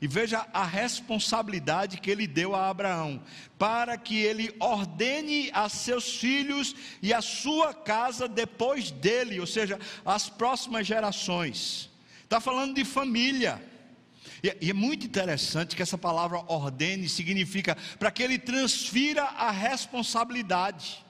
[0.00, 3.22] E veja a responsabilidade que ele deu a Abraão,
[3.58, 9.78] para que ele ordene a seus filhos e a sua casa depois dele, ou seja,
[10.02, 11.89] as próximas gerações.
[12.30, 13.60] Está falando de família.
[14.40, 21.04] E é muito interessante que essa palavra ordene significa para que ele transfira a responsabilidade.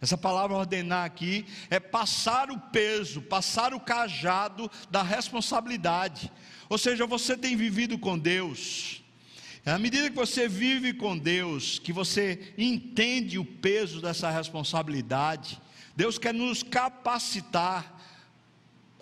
[0.00, 6.30] Essa palavra ordenar aqui é passar o peso, passar o cajado da responsabilidade.
[6.68, 9.02] Ou seja, você tem vivido com Deus.
[9.66, 15.60] À medida que você vive com Deus, que você entende o peso dessa responsabilidade,
[15.96, 18.03] Deus quer nos capacitar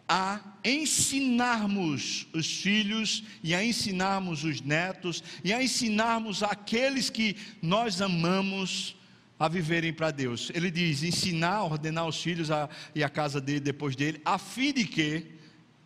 [0.09, 8.01] a ensinarmos os filhos e a ensinarmos os netos e a ensinarmos aqueles que nós
[8.01, 8.97] amamos
[9.39, 10.53] a viverem para Deus.
[10.55, 14.73] Ele diz: ensinar, ordenar os filhos a, e a casa dele depois dele, a fim
[14.73, 15.27] de que,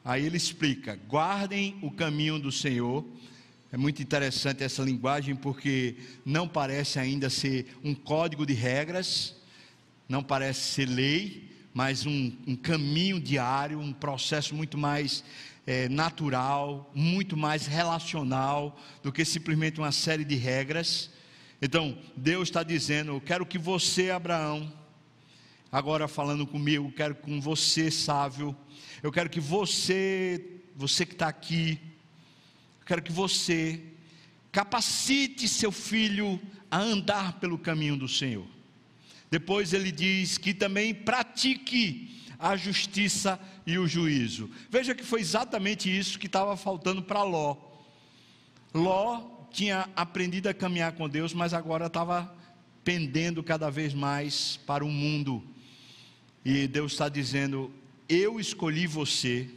[0.05, 3.02] aí ele explica, guardem o caminho do Senhor.
[3.72, 9.35] É muito interessante essa linguagem porque não parece ainda ser um código de regras,
[10.09, 11.45] não parece ser lei,
[11.76, 15.22] mas um, um caminho diário, um processo muito mais
[15.66, 21.10] é, natural, muito mais relacional do que simplesmente uma série de regras.
[21.60, 24.72] Então, Deus está dizendo: Eu quero que você, Abraão,
[25.70, 28.56] agora falando comigo, quero com você, sábio,
[29.02, 31.78] eu quero que você, você que está aqui,
[32.86, 33.82] quero que você
[34.50, 38.55] capacite seu filho a andar pelo caminho do Senhor.
[39.30, 44.50] Depois ele diz que também pratique a justiça e o juízo.
[44.70, 47.56] Veja que foi exatamente isso que estava faltando para Ló.
[48.72, 52.34] Ló tinha aprendido a caminhar com Deus, mas agora estava
[52.84, 55.42] pendendo cada vez mais para o mundo.
[56.44, 57.72] E Deus está dizendo:
[58.08, 59.48] Eu escolhi você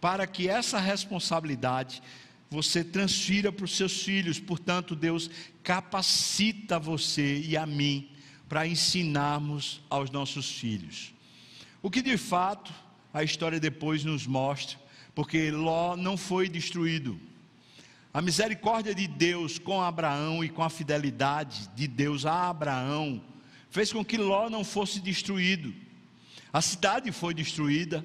[0.00, 2.02] para que essa responsabilidade
[2.50, 4.38] você transfira para os seus filhos.
[4.38, 5.30] Portanto, Deus
[5.62, 8.10] capacita você e a mim
[8.48, 11.12] para ensinarmos aos nossos filhos.
[11.82, 12.72] O que de fato
[13.12, 14.78] a história depois nos mostra,
[15.14, 17.20] porque Ló não foi destruído.
[18.12, 23.22] A misericórdia de Deus com Abraão e com a fidelidade de Deus a Abraão
[23.70, 25.74] fez com que Ló não fosse destruído.
[26.52, 28.04] A cidade foi destruída,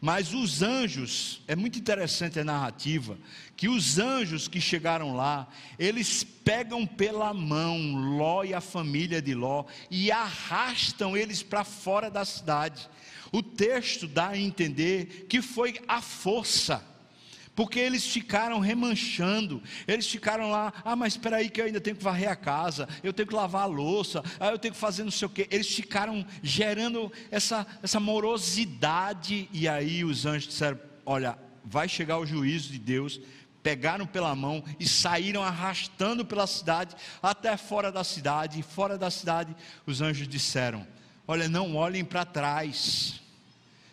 [0.00, 3.18] mas os anjos, é muito interessante a narrativa,
[3.56, 5.48] que os anjos que chegaram lá,
[5.78, 7.76] eles pegam pela mão
[8.16, 12.88] Ló e a família de Ló e arrastam eles para fora da cidade.
[13.32, 16.82] O texto dá a entender que foi a força
[17.58, 21.96] porque eles ficaram remanchando, eles ficaram lá, ah, mas espera aí que eu ainda tenho
[21.96, 25.02] que varrer a casa, eu tenho que lavar a louça, ah, eu tenho que fazer
[25.02, 25.48] não sei o quê.
[25.50, 32.24] Eles ficaram gerando essa, essa morosidade, e aí os anjos disseram: olha, vai chegar o
[32.24, 33.20] juízo de Deus,
[33.60, 38.60] pegaram pela mão e saíram arrastando pela cidade até fora da cidade.
[38.60, 39.52] E fora da cidade,
[39.84, 40.86] os anjos disseram:
[41.26, 43.20] Olha, não olhem para trás.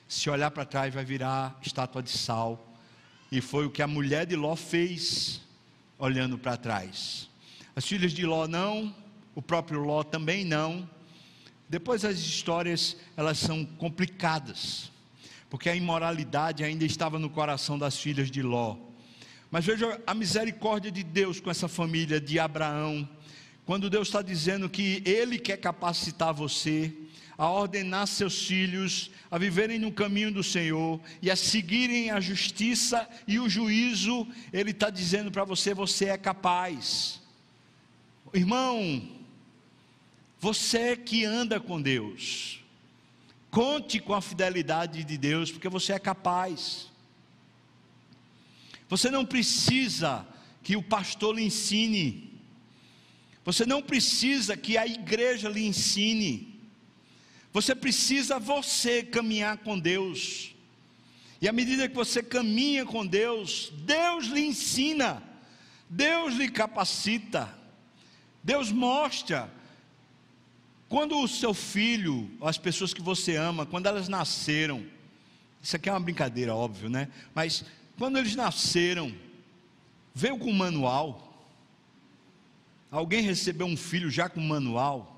[0.07, 2.64] Se olhar para trás, vai virar estátua de sal.
[3.35, 5.41] E foi o que a mulher de Ló fez,
[5.99, 7.29] olhando para trás.
[7.75, 8.95] As filhas de Ló não,
[9.35, 10.89] o próprio Ló também não.
[11.67, 14.89] Depois as histórias, elas são complicadas,
[15.49, 18.77] porque a imoralidade ainda estava no coração das filhas de Ló.
[19.51, 23.05] Mas veja a misericórdia de Deus com essa família de Abraão,
[23.65, 26.93] quando Deus está dizendo que Ele quer capacitar você
[27.37, 33.07] a ordenar seus filhos a viverem no caminho do Senhor e a seguirem a justiça
[33.27, 37.21] e o juízo, Ele está dizendo para você: você é capaz.
[38.33, 39.09] Irmão,
[40.39, 42.63] você que anda com Deus,
[43.51, 46.91] conte com a fidelidade de Deus, porque você é capaz.
[48.87, 50.25] Você não precisa
[50.63, 52.39] que o pastor lhe ensine,
[53.43, 56.54] você não precisa que a igreja lhe ensine,
[57.55, 60.53] você precisa você caminhar com Deus.
[61.41, 65.23] E à medida que você caminha com Deus, Deus lhe ensina,
[65.89, 67.57] Deus lhe capacita,
[68.43, 69.49] Deus mostra.
[70.89, 74.85] Quando o seu filho, as pessoas que você ama, quando elas nasceram,
[75.63, 77.07] isso aqui é uma brincadeira, óbvio, né?
[77.33, 77.63] Mas
[77.97, 79.15] quando eles nasceram,
[80.13, 81.49] veio com um manual.
[82.91, 85.14] Alguém recebeu um filho já com um manual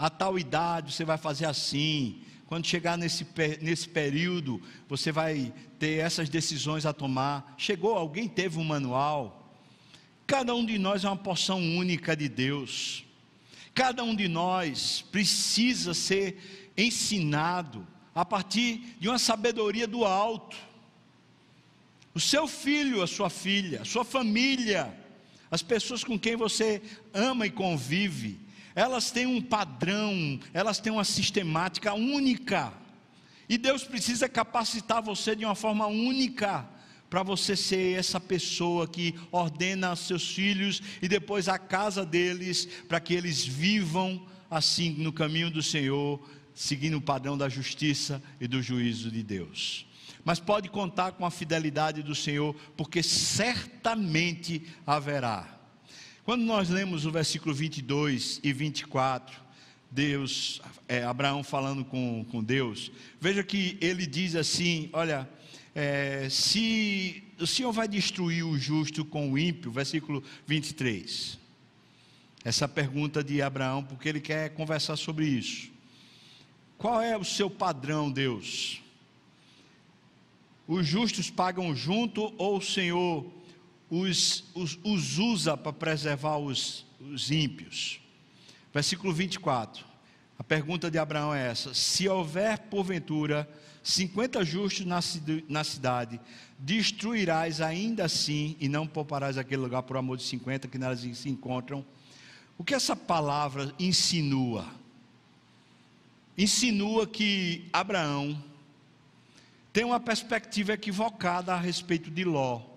[0.00, 3.26] a tal idade você vai fazer assim, quando chegar nesse,
[3.60, 7.54] nesse período, você vai ter essas decisões a tomar.
[7.58, 9.54] Chegou, alguém teve um manual.
[10.26, 13.04] Cada um de nós é uma porção única de Deus.
[13.74, 20.56] Cada um de nós precisa ser ensinado a partir de uma sabedoria do alto.
[22.14, 24.98] O seu filho, a sua filha, a sua família,
[25.50, 26.80] as pessoas com quem você
[27.12, 28.39] ama e convive,
[28.74, 32.72] elas têm um padrão, elas têm uma sistemática única.
[33.48, 36.68] E Deus precisa capacitar você de uma forma única
[37.08, 43.00] para você ser essa pessoa que ordena seus filhos e depois a casa deles, para
[43.00, 46.20] que eles vivam assim no caminho do Senhor,
[46.54, 49.84] seguindo o padrão da justiça e do juízo de Deus.
[50.24, 55.59] Mas pode contar com a fidelidade do Senhor, porque certamente haverá
[56.30, 59.36] quando nós lemos o versículo 22 e 24,
[59.90, 65.28] Deus, é, Abraão falando com, com Deus, veja que ele diz assim: Olha,
[65.74, 71.36] é, se o Senhor vai destruir o justo com o ímpio, versículo 23.
[72.44, 75.68] Essa pergunta de Abraão, porque ele quer conversar sobre isso.
[76.78, 78.80] Qual é o seu padrão, Deus?
[80.64, 83.39] Os justos pagam junto ou o Senhor
[83.90, 88.00] os, os, os usa para preservar os, os ímpios.
[88.72, 89.84] Versículo 24.
[90.38, 93.48] A pergunta de Abraão é essa: Se houver porventura
[93.82, 94.86] 50 justos
[95.48, 96.20] na, cidade,
[96.58, 101.28] destruirás ainda assim e não pouparás aquele lugar por amor de 50 que nelas se
[101.28, 101.84] encontram.
[102.56, 104.66] O que essa palavra insinua?
[106.36, 108.42] Insinua que Abraão
[109.72, 112.69] tem uma perspectiva equivocada a respeito de Ló.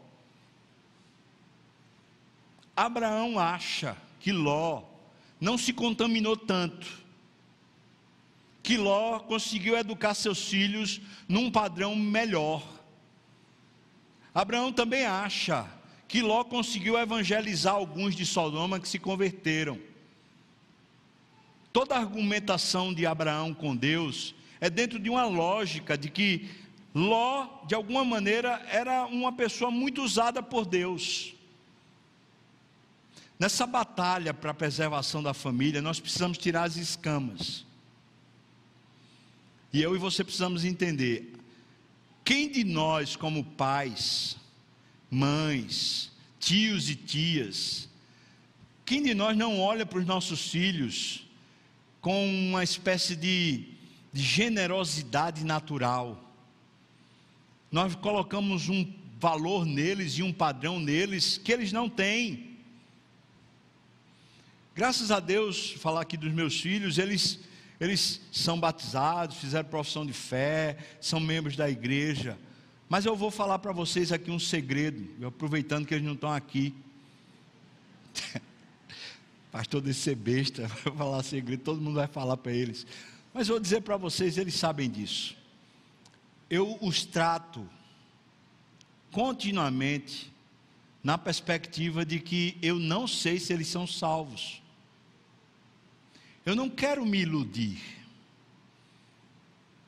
[2.76, 4.84] Abraão acha que Ló
[5.40, 6.88] não se contaminou tanto,
[8.64, 12.64] que Ló conseguiu educar seus filhos num padrão melhor.
[14.34, 15.70] Abraão também acha
[16.08, 19.80] que Ló conseguiu evangelizar alguns de Sodoma que se converteram.
[21.72, 26.50] Toda a argumentação de Abraão com Deus é dentro de uma lógica de que
[26.96, 31.36] Ló, de alguma maneira, era uma pessoa muito usada por Deus.
[33.44, 37.66] Nessa batalha para a preservação da família, nós precisamos tirar as escamas.
[39.74, 41.34] E eu e você precisamos entender:
[42.24, 44.38] quem de nós, como pais,
[45.12, 47.90] mães, tios e tias,
[48.86, 51.28] quem de nós não olha para os nossos filhos
[52.00, 53.66] com uma espécie de,
[54.14, 56.34] de generosidade natural?
[57.70, 58.90] Nós colocamos um
[59.20, 62.53] valor neles e um padrão neles que eles não têm.
[64.76, 67.40] Graças a Deus, falar aqui dos meus filhos, eles,
[67.80, 72.40] eles são batizados, fizeram profissão de fé, são membros da igreja.
[72.90, 76.74] Mas eu vou falar para vocês aqui um segredo, aproveitando que eles não estão aqui.
[79.52, 82.88] Pastor desse ser besta, vai falar segredo, todo mundo vai falar para eles.
[83.32, 85.38] Mas eu vou dizer para vocês, eles sabem disso.
[86.50, 87.70] Eu os trato
[89.12, 90.34] continuamente
[91.04, 94.63] na perspectiva de que eu não sei se eles são salvos.
[96.46, 97.82] Eu não quero me iludir.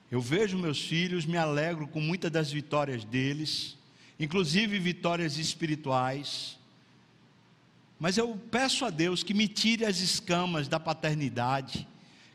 [0.09, 3.77] Eu vejo meus filhos, me alegro com muitas das vitórias deles,
[4.17, 6.57] inclusive vitórias espirituais.
[7.99, 11.85] Mas eu peço a Deus que me tire as escamas da paternidade,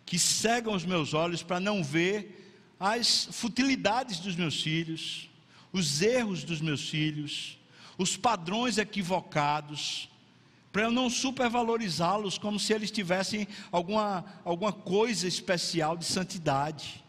[0.04, 5.30] que cegam os meus olhos para não ver as futilidades dos meus filhos,
[5.72, 7.58] os erros dos meus filhos,
[7.96, 10.09] os padrões equivocados,
[10.72, 17.04] para eu não supervalorizá-los como se eles tivessem alguma, alguma coisa especial de santidade.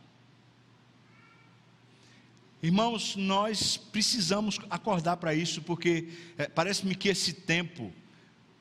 [2.63, 7.91] Irmãos, nós precisamos acordar para isso, porque é, parece-me que esse tempo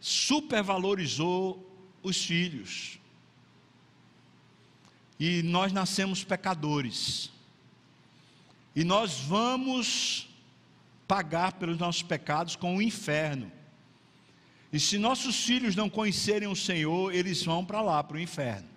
[0.01, 1.66] supervalorizou
[2.03, 2.98] os filhos.
[5.18, 7.30] E nós nascemos pecadores.
[8.74, 10.28] E nós vamos
[11.07, 13.53] pagar pelos nossos pecados com o inferno.
[14.73, 18.68] E se nossos filhos não conhecerem o Senhor, eles vão para lá, para o inferno.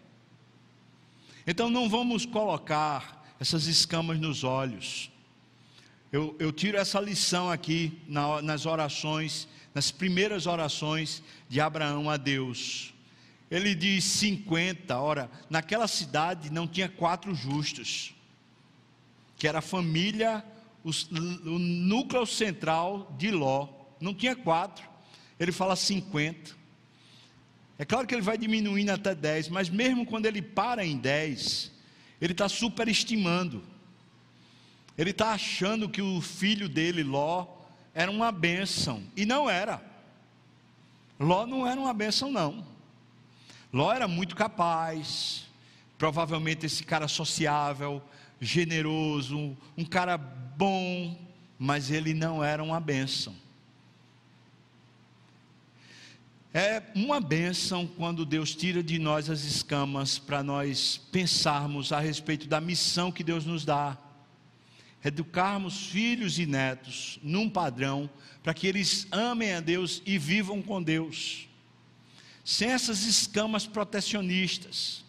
[1.46, 5.12] Então não vamos colocar essas escamas nos olhos.
[6.12, 12.18] Eu, eu tiro essa lição aqui na, nas orações, nas primeiras orações de Abraão a
[12.18, 12.94] Deus.
[13.52, 18.16] Ele diz 50, ora, naquela cidade não tinha quatro justos,
[19.36, 20.44] que era a família,
[20.84, 23.68] os, o núcleo central de Ló,
[24.00, 24.88] não tinha quatro,
[25.44, 26.56] ele fala 50.
[27.78, 31.72] É claro que ele vai diminuindo até 10, mas mesmo quando ele para em 10,
[32.22, 33.64] ele está superestimando.
[34.98, 37.48] Ele está achando que o filho dele, Ló,
[37.94, 39.04] era uma bênção.
[39.16, 39.82] E não era.
[41.20, 42.66] Ló não era uma bênção, não.
[43.72, 45.46] Ló era muito capaz.
[45.98, 48.02] Provavelmente esse cara sociável,
[48.40, 51.18] generoso, um cara bom,
[51.58, 53.43] mas ele não era uma bênção.
[56.54, 62.48] É uma bênção quando Deus tira de nós as escamas para nós pensarmos a respeito
[62.48, 63.98] da missão que Deus nos dá
[65.04, 68.10] educarmos filhos e netos num padrão
[68.42, 71.48] para que eles amem a Deus e vivam com Deus,
[72.44, 75.04] sem essas escamas protecionistas.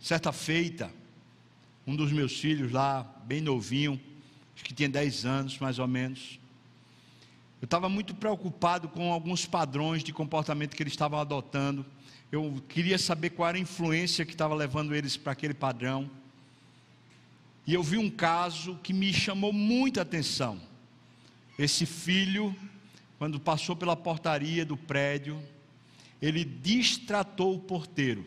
[0.00, 0.92] Certa feita,
[1.86, 4.00] um dos meus filhos lá, bem novinho,
[4.54, 6.38] acho que tinha 10 anos mais ou menos,
[7.60, 11.86] eu estava muito preocupado com alguns padrões de comportamento que eles estavam adotando.
[12.30, 16.10] Eu queria saber qual era a influência que estava levando eles para aquele padrão.
[17.66, 20.60] E eu vi um caso que me chamou muita atenção.
[21.58, 22.54] Esse filho,
[23.18, 25.42] quando passou pela portaria do prédio,
[26.20, 28.24] ele distratou o porteiro.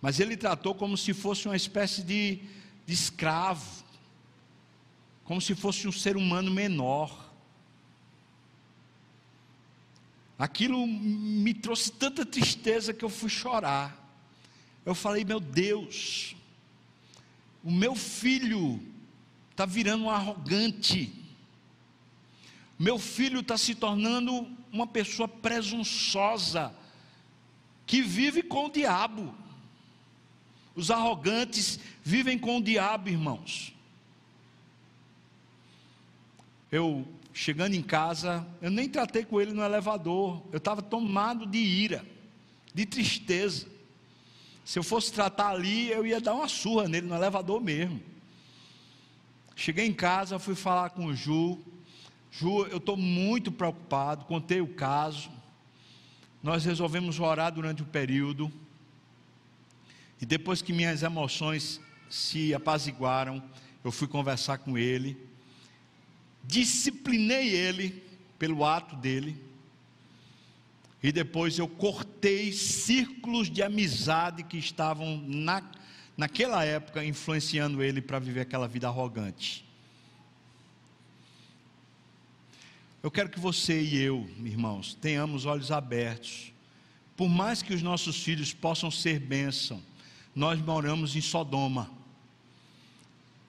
[0.00, 2.40] Mas ele tratou como se fosse uma espécie de,
[2.86, 3.84] de escravo,
[5.24, 7.31] como se fosse um ser humano menor.
[10.42, 13.96] Aquilo me trouxe tanta tristeza que eu fui chorar.
[14.84, 16.34] Eu falei, meu Deus,
[17.62, 18.82] o meu filho
[19.52, 21.12] está virando um arrogante.
[22.76, 26.74] Meu filho está se tornando uma pessoa presunçosa,
[27.86, 29.32] que vive com o diabo.
[30.74, 33.72] Os arrogantes vivem com o diabo, irmãos.
[36.68, 41.58] Eu, chegando em casa, eu nem tratei com ele no elevador, eu estava tomado de
[41.58, 42.04] ira,
[42.74, 43.66] de tristeza.
[44.64, 48.00] Se eu fosse tratar ali, eu ia dar uma surra nele no elevador mesmo.
[49.56, 51.58] Cheguei em casa, fui falar com o Ju.
[52.30, 55.30] Ju, eu estou muito preocupado, contei o caso.
[56.42, 58.52] Nós resolvemos orar durante o período.
[60.20, 63.42] E depois que minhas emoções se apaziguaram,
[63.82, 65.16] eu fui conversar com ele.
[66.44, 68.02] Disciplinei ele
[68.38, 69.36] pelo ato dele
[71.02, 75.62] e depois eu cortei círculos de amizade que estavam na,
[76.16, 79.64] naquela época influenciando ele para viver aquela vida arrogante.
[83.02, 86.52] Eu quero que você e eu, irmãos, tenhamos olhos abertos.
[87.16, 89.82] Por mais que os nossos filhos possam ser bênção,
[90.32, 91.90] nós moramos em Sodoma.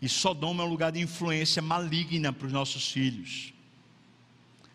[0.03, 3.53] E Sodoma é um lugar de influência maligna para os nossos filhos.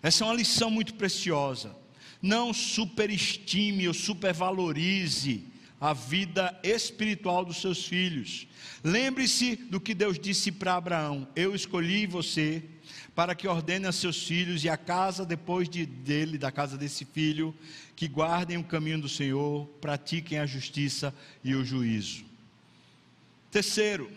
[0.02, 1.76] Essa é uma lição muito preciosa.
[2.22, 5.44] Não superestime ou supervalorize
[5.78, 8.46] a vida espiritual dos seus filhos.
[8.82, 12.64] Lembre-se do que Deus disse para Abraão: Eu escolhi você
[13.14, 17.04] para que ordene a seus filhos e a casa depois de, dele, da casa desse
[17.04, 17.54] filho,
[17.94, 21.14] que guardem o caminho do Senhor, pratiquem a justiça
[21.44, 22.24] e o juízo.
[23.50, 24.10] Terceiro,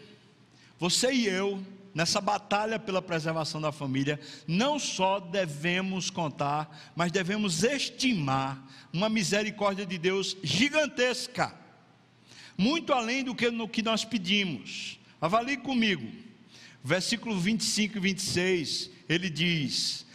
[0.81, 1.63] você e eu
[1.93, 9.85] nessa batalha pela preservação da família, não só devemos contar, mas devemos estimar uma misericórdia
[9.85, 11.53] de Deus gigantesca,
[12.57, 14.99] muito além do que no que nós pedimos.
[15.21, 16.11] Avalie comigo,
[16.83, 20.07] versículo 25 e 26, ele diz: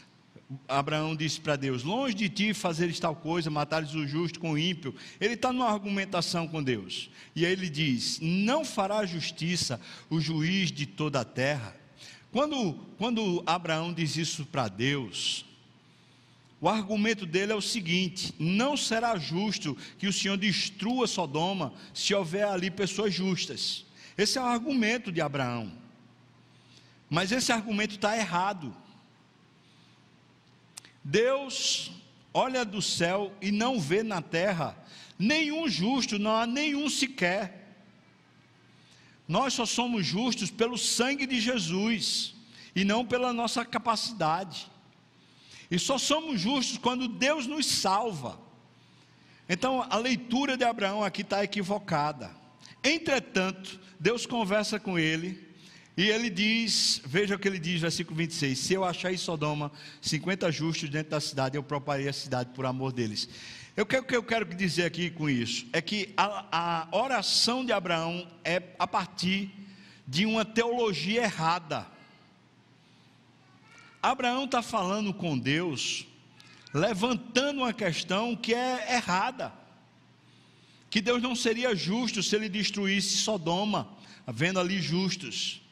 [0.68, 4.58] Abraão disse para Deus: Longe de ti fazeres tal coisa, matares o justo com o
[4.58, 4.94] ímpio.
[5.20, 7.10] Ele está numa argumentação com Deus.
[7.34, 11.76] E aí ele diz: Não fará justiça o juiz de toda a terra.
[12.30, 15.44] Quando, quando Abraão diz isso para Deus,
[16.60, 22.14] o argumento dele é o seguinte: não será justo que o Senhor destrua Sodoma se
[22.14, 23.84] houver ali pessoas justas.
[24.16, 25.72] Esse é o argumento de Abraão.
[27.10, 28.74] Mas esse argumento está errado.
[31.08, 31.92] Deus
[32.34, 34.76] olha do céu e não vê na terra
[35.16, 37.76] nenhum justo, não há nenhum sequer.
[39.28, 42.34] Nós só somos justos pelo sangue de Jesus
[42.74, 44.66] e não pela nossa capacidade.
[45.70, 48.40] E só somos justos quando Deus nos salva.
[49.48, 52.36] Então a leitura de Abraão aqui está equivocada.
[52.82, 55.45] Entretanto, Deus conversa com ele
[55.96, 59.72] e ele diz, veja o que ele diz, versículo 26: Se eu achar em Sodoma
[60.02, 63.28] 50 justos dentro da cidade, eu proparei a cidade por amor deles.
[63.74, 65.66] Eu, o que eu quero dizer aqui com isso?
[65.72, 69.50] É que a, a oração de Abraão é a partir
[70.06, 71.86] de uma teologia errada.
[74.02, 76.06] Abraão está falando com Deus,
[76.74, 79.52] levantando uma questão que é errada.
[80.90, 83.88] Que Deus não seria justo se ele destruísse Sodoma,
[84.26, 85.65] havendo ali justos.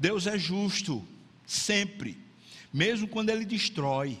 [0.00, 1.06] Deus é justo,
[1.46, 2.18] sempre,
[2.72, 4.18] mesmo quando ele destrói.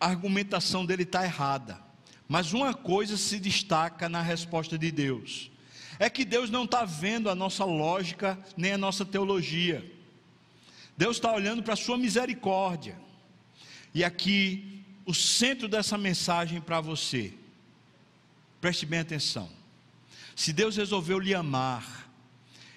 [0.00, 1.80] A argumentação dele está errada,
[2.28, 5.52] mas uma coisa se destaca na resposta de Deus:
[6.00, 9.88] é que Deus não está vendo a nossa lógica nem a nossa teologia,
[10.96, 12.98] Deus está olhando para a sua misericórdia,
[13.94, 17.32] e aqui o centro dessa mensagem para você,
[18.60, 19.48] preste bem atenção.
[20.34, 22.09] Se Deus resolveu lhe amar,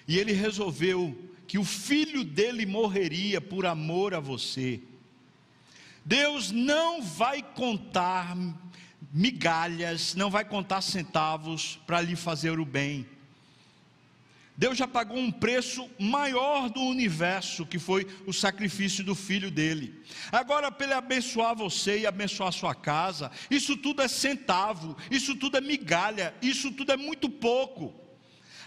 [0.06, 4.80] e ele resolveu que o filho dele morreria por amor a você.
[6.04, 8.36] Deus não vai contar
[9.12, 13.06] migalhas, não vai contar centavos para lhe fazer o bem.
[14.56, 20.00] Deus já pagou um preço maior do universo, que foi o sacrifício do filho dele.
[20.30, 25.56] Agora, para ele abençoar você e abençoar sua casa, isso tudo é centavo, isso tudo
[25.56, 27.92] é migalha, isso tudo é muito pouco.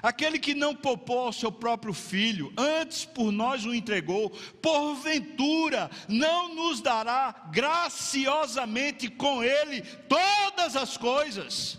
[0.08, 4.30] Aquele que não poupou ao seu próprio filho, antes por nós o entregou,
[4.62, 11.78] porventura não nos dará graciosamente com ele todas as coisas.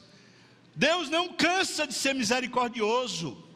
[0.77, 3.48] Deus não cansa de ser misericordioso.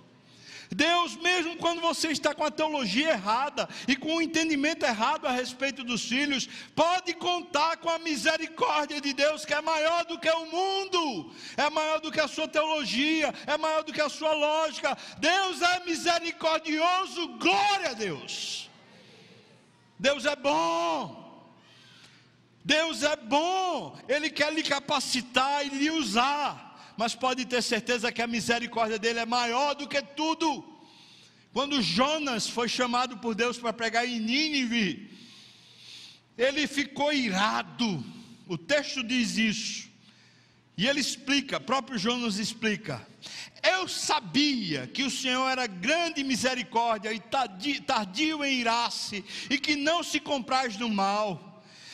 [0.75, 5.31] Deus, mesmo quando você está com a teologia errada e com o entendimento errado a
[5.31, 10.31] respeito dos filhos, pode contar com a misericórdia de Deus, que é maior do que
[10.31, 14.33] o mundo, é maior do que a sua teologia, é maior do que a sua
[14.33, 14.97] lógica.
[15.19, 18.71] Deus é misericordioso, glória a Deus.
[19.99, 21.21] Deus é bom.
[22.65, 26.72] Deus é bom, Ele quer lhe capacitar e lhe usar
[27.03, 30.65] mas pode ter certeza que a misericórdia dele é maior do que tudo.
[31.53, 35.11] Quando Jonas foi chamado por Deus para pregar em Nínive,
[36.39, 38.05] ele ficou irado.
[38.47, 39.91] O texto diz isso.
[40.79, 43.05] E ele explica, próprio Jonas explica.
[43.65, 47.19] Eu sabia que o Senhor era grande misericórdia e
[47.81, 51.52] tardio em irar-se, e que não se compraz do mal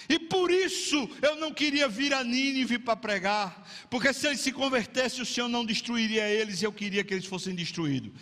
[0.09, 4.53] e por isso eu não queria vir a Nínive para pregar, porque se eles se
[4.53, 8.13] convertessem, o Senhor não destruiria eles, e eu queria que eles fossem destruídos.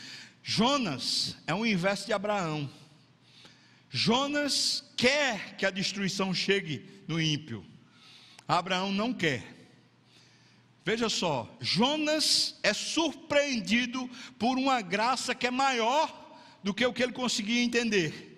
[0.43, 2.71] Jonas é o inverso de Abraão.
[3.89, 7.65] Jonas quer que a destruição chegue no ímpio.
[8.47, 9.57] Abraão não quer.
[10.85, 14.09] Veja só, Jonas é surpreendido
[14.39, 18.36] por uma graça que é maior do que o que ele conseguia entender.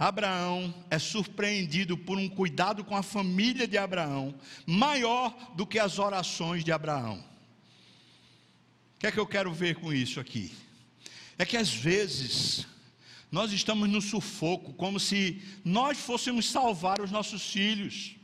[0.00, 4.34] Abraão é surpreendido por um cuidado com a família de Abraão,
[4.64, 7.22] maior do que as orações de Abraão.
[8.96, 10.54] O que é que eu quero ver com isso aqui?
[11.36, 12.66] É que às vezes
[13.30, 18.16] nós estamos no sufoco, como se nós fôssemos salvar os nossos filhos,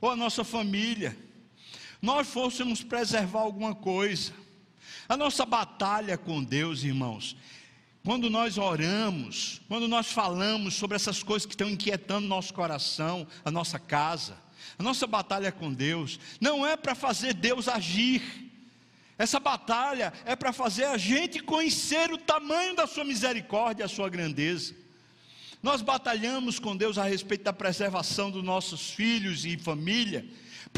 [0.00, 1.14] ou a nossa família,
[2.00, 4.32] nós fôssemos preservar alguma coisa.
[5.06, 7.36] A nossa batalha com Deus, irmãos,
[8.08, 13.50] quando nós oramos, quando nós falamos sobre essas coisas que estão inquietando nosso coração, a
[13.50, 14.34] nossa casa,
[14.78, 18.22] a nossa batalha com Deus, não é para fazer Deus agir,
[19.18, 24.08] Essa batalha é para fazer a gente conhecer o tamanho da Sua misericórdia a Sua
[24.08, 24.74] grandeza.
[25.62, 30.24] Nós batalhamos com Deus a respeito da preservação dos nossos filhos e família,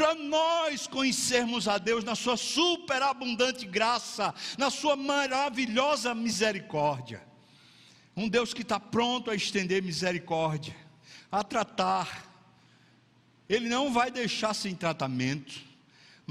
[0.01, 7.21] para nós conhecermos a Deus na Sua superabundante graça, na Sua maravilhosa misericórdia.
[8.17, 10.75] Um Deus que está pronto a estender misericórdia,
[11.31, 12.25] a tratar.
[13.47, 15.61] Ele não vai deixar sem tratamento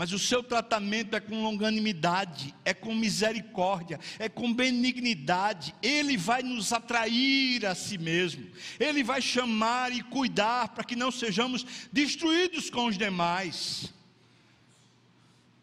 [0.00, 5.74] mas o seu tratamento é com longanimidade, é com misericórdia, é com benignidade.
[5.82, 11.10] Ele vai nos atrair a si mesmo, ele vai chamar e cuidar para que não
[11.10, 13.92] sejamos destruídos com os demais.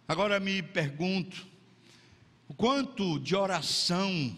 [0.08, 1.48] Agora me pergunto,
[2.48, 4.38] o quanto de oração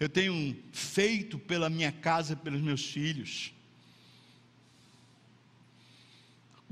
[0.00, 3.51] eu tenho feito pela minha casa, pelos meus filhos?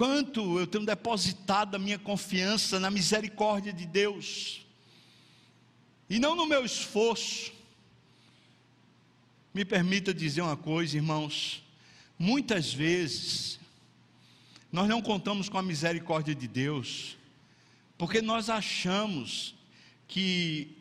[0.00, 4.64] Quanto eu tenho depositado a minha confiança na misericórdia de Deus,
[6.08, 7.52] e não no meu esforço.
[9.52, 11.62] Me permita dizer uma coisa, irmãos,
[12.18, 13.60] muitas vezes,
[14.72, 17.18] nós não contamos com a misericórdia de Deus,
[17.98, 19.54] porque nós achamos
[20.08, 20.78] que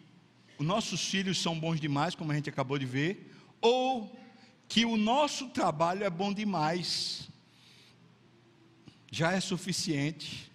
[0.58, 4.18] os nossos filhos são bons demais, como a gente acabou de ver, ou
[4.70, 7.29] que o nosso trabalho é bom demais
[9.12, 10.52] já é suficiente.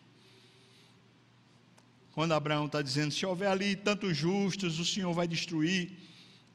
[2.13, 5.93] Quando Abraão está dizendo: se houver ali tantos justos, o Senhor vai destruir.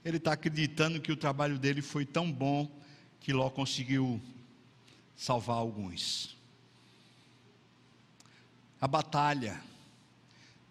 [0.04, 2.70] Ele está acreditando que o trabalho dele foi tão bom
[3.20, 4.22] que Ló conseguiu
[5.16, 6.38] salvar alguns.
[8.80, 9.62] A batalha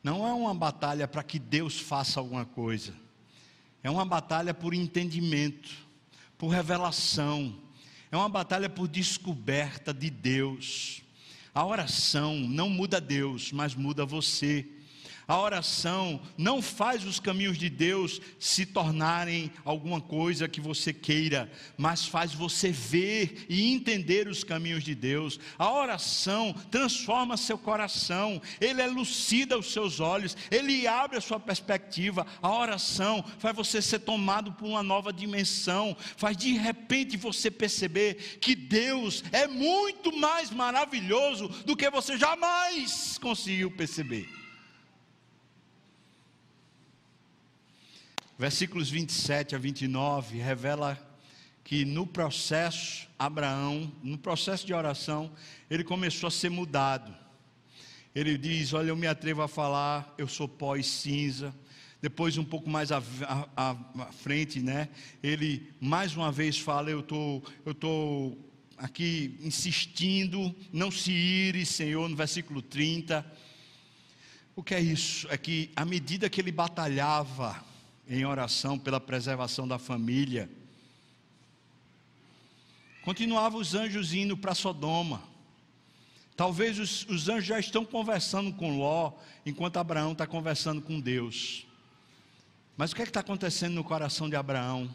[0.03, 2.95] não é uma batalha para que Deus faça alguma coisa,
[3.83, 5.71] é uma batalha por entendimento,
[6.39, 7.55] por revelação,
[8.11, 11.03] é uma batalha por descoberta de Deus.
[11.59, 14.65] A oração não muda Deus, mas muda você.
[15.29, 21.53] A oração não faz os caminhos de Deus se tornarem alguma coisa que você queira,
[21.77, 25.39] mas faz você ver e entender os caminhos de Deus.
[25.59, 32.27] A oração transforma seu coração, ele elucida os seus olhos, ele abre a sua perspectiva.
[32.41, 38.39] A oração faz você ser tomado por uma nova dimensão, faz de repente você perceber
[38.41, 44.38] que Deus é muito mais maravilhoso do que você jamais conseguiu perceber.
[48.39, 50.97] Versículos 27 a 29 revela
[51.65, 55.31] que no processo, Abraão, no processo de oração,
[55.69, 57.15] ele começou a ser mudado.
[58.15, 61.55] Ele diz: Olha, eu me atrevo a falar, eu sou pó e cinza.
[62.01, 63.03] Depois, um pouco mais à,
[63.57, 64.89] à, à frente, né?
[65.21, 68.39] Ele mais uma vez fala: Eu tô, eu tô
[68.79, 73.27] aqui insistindo, não se ire, Senhor, no versículo 30.
[74.55, 75.27] O que é isso?
[75.29, 77.68] É que à medida que ele batalhava,
[78.09, 80.51] em oração pela preservação da família.
[83.03, 85.23] Continuavam os anjos indo para Sodoma.
[86.35, 89.13] Talvez os, os, anjos já estão conversando com Ló,
[89.45, 91.67] enquanto Abraão está conversando com Deus.
[92.77, 94.95] Mas o que é está acontecendo no coração de Abraão?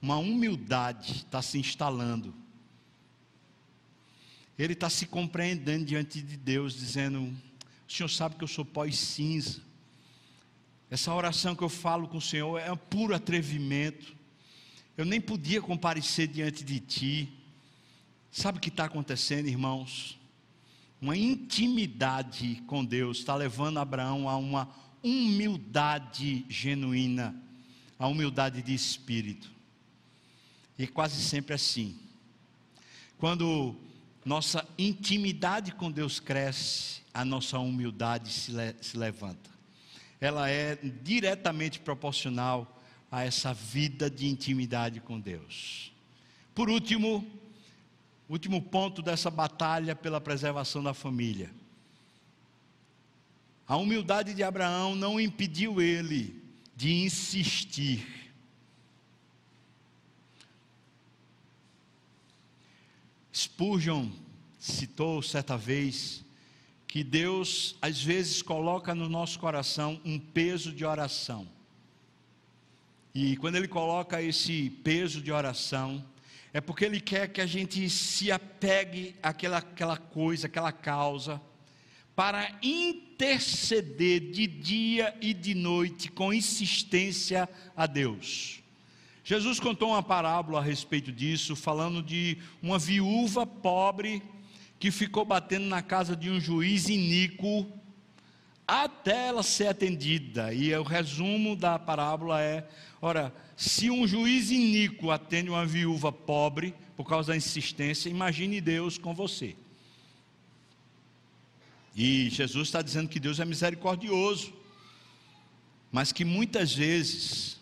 [0.00, 2.32] Uma humildade está se instalando.
[4.56, 7.22] Ele está se compreendendo diante de Deus, dizendo:
[7.88, 9.60] O Senhor sabe que eu sou pó e cinza.
[10.90, 14.16] Essa oração que eu falo com o Senhor é um puro atrevimento.
[14.96, 17.32] Eu nem podia comparecer diante de Ti.
[18.30, 20.18] Sabe o que está acontecendo, irmãos?
[21.00, 24.68] Uma intimidade com Deus está levando Abraão a uma
[25.02, 27.36] humildade genuína,
[27.98, 29.50] a humildade de espírito.
[30.78, 31.98] E quase sempre assim.
[33.18, 33.76] Quando
[34.24, 39.57] nossa intimidade com Deus cresce, a nossa humildade se, le se levanta
[40.20, 45.92] ela é diretamente proporcional a essa vida de intimidade com Deus.
[46.54, 47.24] Por último,
[48.28, 51.50] último ponto dessa batalha pela preservação da família.
[53.66, 56.42] A humildade de Abraão não impediu ele
[56.74, 58.32] de insistir.
[63.32, 64.08] Spurgeon
[64.58, 66.24] citou certa vez
[66.88, 71.46] que Deus às vezes coloca no nosso coração um peso de oração.
[73.14, 76.02] E quando Ele coloca esse peso de oração,
[76.52, 81.40] é porque Ele quer que a gente se apegue àquela, àquela coisa, àquela causa,
[82.16, 88.60] para interceder de dia e de noite com insistência a Deus.
[89.22, 94.22] Jesus contou uma parábola a respeito disso, falando de uma viúva pobre
[94.78, 97.66] que ficou batendo na casa de um juiz iníquo
[98.66, 100.52] até ela ser atendida.
[100.52, 102.68] E o resumo da parábola é:
[103.00, 108.98] ora, se um juiz iníquo atende uma viúva pobre por causa da insistência, imagine Deus
[108.98, 109.56] com você.
[111.96, 114.52] E Jesus está dizendo que Deus é misericordioso,
[115.90, 117.58] mas que muitas vezes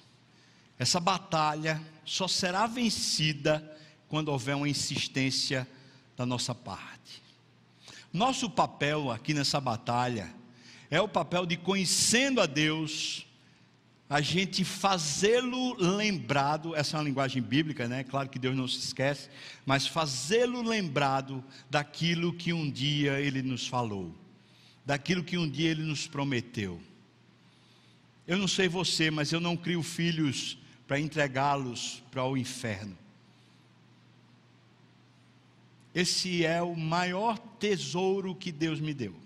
[0.79, 3.75] essa batalha só será vencida
[4.09, 5.67] quando houver uma insistência
[6.17, 7.23] da nossa parte.
[8.13, 10.33] Nosso papel aqui nessa batalha
[10.91, 13.27] é o papel de conhecendo a Deus,
[14.09, 18.05] a gente fazê-lo lembrado, essa é uma linguagem bíblica, né?
[18.05, 19.29] Claro que Deus não se esquece,
[19.65, 24.15] mas fazê-lo lembrado daquilo que um dia ele nos falou,
[24.85, 26.81] daquilo que um dia ele nos prometeu.
[28.27, 30.57] Eu não sei você, mas eu não crio filhos
[30.87, 32.97] para entregá-los para o inferno.
[35.97, 39.17] Esse é o maior tesouro que Deus me deu.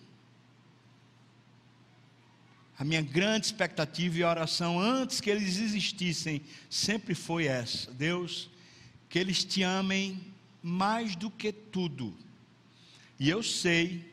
[2.79, 6.41] A minha grande expectativa e oração antes que eles existissem
[6.71, 8.49] sempre foi essa: Deus,
[9.09, 10.21] que eles te amem
[10.63, 12.15] mais do que tudo.
[13.19, 14.09] E eu sei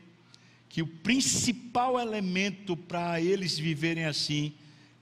[0.68, 4.51] que o principal elemento para eles viverem assim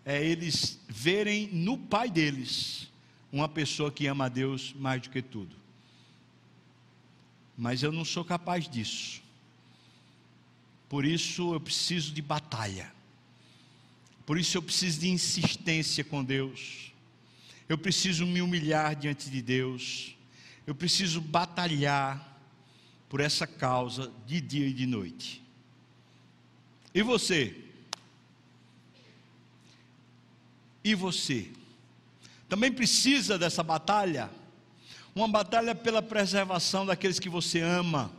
[0.04, 2.92] é eles verem no pai deles
[3.32, 5.65] uma pessoa que ama a Deus mais do que tudo.
[7.58, 9.22] Mas eu não sou capaz disso.
[10.90, 12.94] Por isso eu preciso de batalha.
[14.26, 16.92] Por isso eu preciso de insistência com Deus.
[17.68, 20.16] Eu preciso me humilhar diante de Deus.
[20.66, 22.40] Eu preciso batalhar
[23.08, 25.44] por essa causa de dia e de noite.
[26.94, 27.56] E você?
[30.84, 31.52] E você?
[32.48, 34.30] Também precisa dessa batalha?
[35.16, 38.12] Uma batalha pela preservação daqueles que você ama.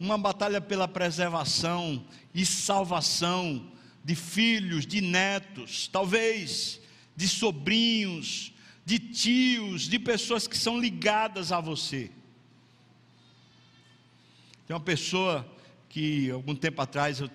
[0.00, 2.02] Uma batalha pela preservação
[2.34, 3.70] e salvação
[4.02, 6.80] de filhos, de netos, talvez
[7.14, 8.52] de sobrinhos,
[8.86, 12.10] de tios, de pessoas que são ligadas a você.
[14.66, 15.44] Tem uma pessoa
[15.88, 17.28] que algum tempo atrás eu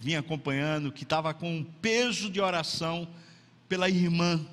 [0.00, 3.08] vim acompanhando, que estava com um peso de oração
[3.68, 4.44] pela irmã,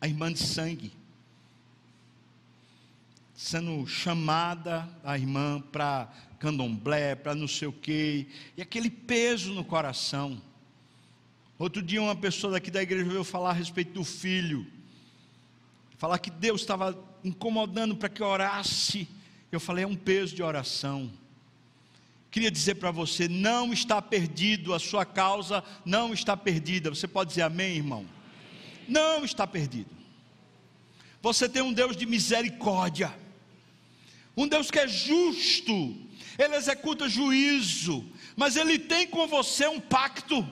[0.00, 0.90] a irmã de sangue,
[3.44, 8.26] sendo chamada a irmã para candomblé, para não sei o quê,
[8.56, 10.40] e aquele peso no coração.
[11.58, 14.66] Outro dia, uma pessoa daqui da igreja veio falar a respeito do filho,
[15.98, 19.06] falar que Deus estava incomodando para que orasse.
[19.52, 21.12] Eu falei, é um peso de oração.
[22.30, 26.88] Queria dizer para você: não está perdido, a sua causa não está perdida.
[26.88, 28.06] Você pode dizer amém, irmão?
[28.88, 29.90] Não está perdido.
[31.20, 33.14] Você tem um Deus de misericórdia,
[34.36, 35.72] um Deus que é justo,
[36.38, 38.04] Ele executa juízo,
[38.36, 40.46] mas Ele tem com você um pacto.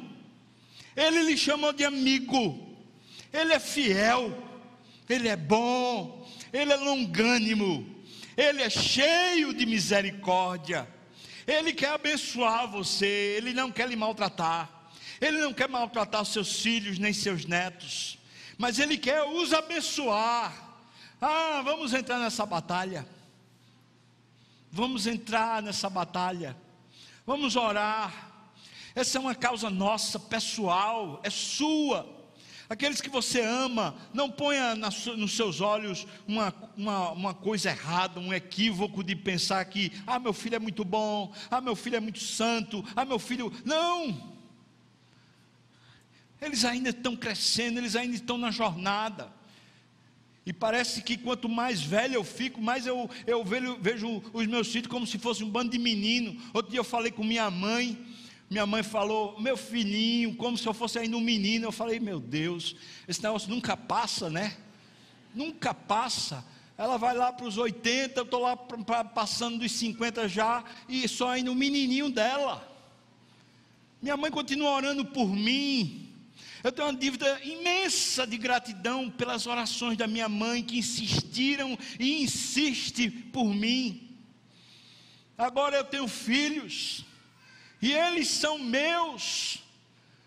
[0.97, 2.77] Ele lhe chamou de amigo,
[3.33, 4.37] ele é fiel,
[5.09, 8.05] ele é bom, ele é longânimo,
[8.37, 10.87] ele é cheio de misericórdia,
[11.47, 16.99] ele quer abençoar você, ele não quer lhe maltratar, ele não quer maltratar seus filhos
[16.99, 18.19] nem seus netos,
[18.59, 20.71] mas ele quer os abençoar.
[21.21, 23.07] Ah, vamos entrar nessa batalha.
[24.73, 26.57] Vamos entrar nessa batalha.
[27.25, 28.33] Vamos orar
[28.95, 32.21] essa é uma causa nossa, pessoal, é sua.
[32.69, 38.33] Aqueles que você ama, não ponha nos seus olhos uma, uma, uma, coisa errada, um
[38.33, 42.21] equívoco de pensar que, ah, meu filho é muito bom, ah, meu filho é muito
[42.21, 43.53] santo, ah, meu filho.
[43.65, 44.33] Não!
[46.41, 49.33] Eles ainda estão crescendo, eles ainda estão na jornada.
[50.45, 54.69] E parece que quanto mais velho eu fico, mais eu, eu vejo, vejo os meus
[54.69, 56.37] filhos como se fosse um bando de menino.
[56.53, 57.97] Outro dia eu falei com minha mãe,
[58.51, 61.67] minha mãe falou, meu filhinho, como se eu fosse ainda um menino.
[61.67, 62.75] Eu falei, meu Deus,
[63.07, 64.57] esse negócio nunca passa, né?
[65.33, 66.45] Nunca passa.
[66.77, 70.65] Ela vai lá para os 80, eu estou lá pra, pra, passando dos 50 já,
[70.89, 72.69] e só ainda um menininho dela.
[74.03, 76.12] Minha mãe continua orando por mim.
[76.63, 82.23] Eu tenho uma dívida imensa de gratidão pelas orações da minha mãe que insistiram e
[82.23, 84.17] insiste por mim.
[85.37, 87.05] Agora eu tenho filhos
[87.81, 89.59] e eles são meus,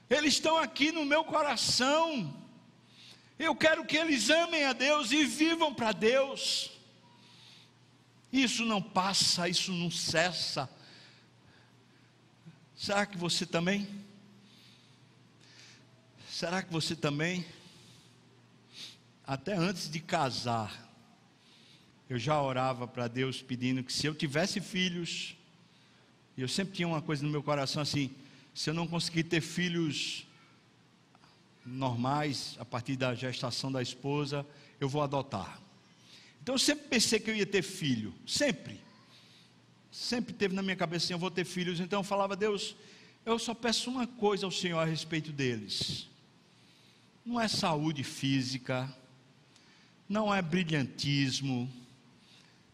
[0.09, 2.35] eles estão aqui no meu coração.
[3.39, 6.71] Eu quero que eles amem a Deus e vivam para Deus.
[8.31, 10.69] Isso não passa, isso não cessa.
[12.75, 14.04] Será que você também?
[16.35, 17.45] Será que você também?
[19.25, 20.93] Até antes de casar,
[22.09, 25.37] eu já orava para Deus pedindo que se eu tivesse filhos,
[26.35, 28.13] e eu sempre tinha uma coisa no meu coração assim:
[28.53, 30.27] Se eu não conseguir ter filhos
[31.65, 34.45] normais a partir da gestação da esposa,
[34.77, 35.61] eu vou adotar.
[36.43, 38.81] Então eu sempre pensei que eu ia ter filho, sempre.
[39.89, 41.79] Sempre teve na minha cabeça assim, eu vou ter filhos.
[41.79, 42.75] Então eu falava, Deus,
[43.25, 46.13] eu só peço uma coisa ao Senhor a respeito deles.
[47.25, 48.93] Não é saúde física,
[50.07, 51.67] não é brilhantismo,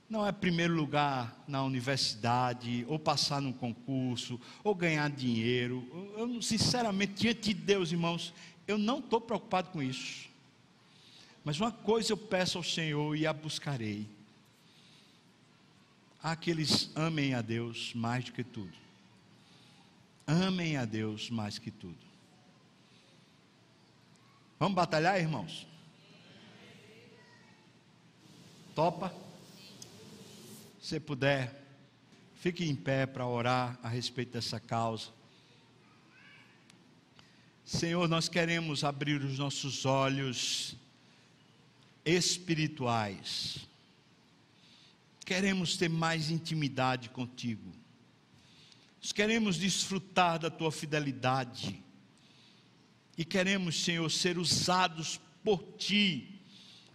[0.09, 5.87] não é primeiro lugar na universidade, ou passar num concurso, ou ganhar dinheiro.
[6.17, 8.33] Eu, sinceramente, diante de Deus, irmãos,
[8.67, 10.29] eu não estou preocupado com isso.
[11.45, 14.05] Mas uma coisa eu peço ao Senhor e a buscarei.
[16.21, 18.73] Há que eles amem a Deus mais do que tudo.
[20.27, 22.10] Amem a Deus mais que tudo.
[24.61, 25.65] Vamos batalhar, irmãos?
[28.75, 29.11] Topa?
[30.79, 31.65] Se puder,
[32.35, 35.09] fique em pé para orar a respeito dessa causa.
[37.65, 40.75] Senhor, nós queremos abrir os nossos olhos
[42.05, 43.67] espirituais.
[45.25, 47.73] Queremos ter mais intimidade contigo.
[49.15, 51.83] Queremos desfrutar da tua fidelidade.
[53.21, 56.41] E queremos, Senhor, ser usados por ti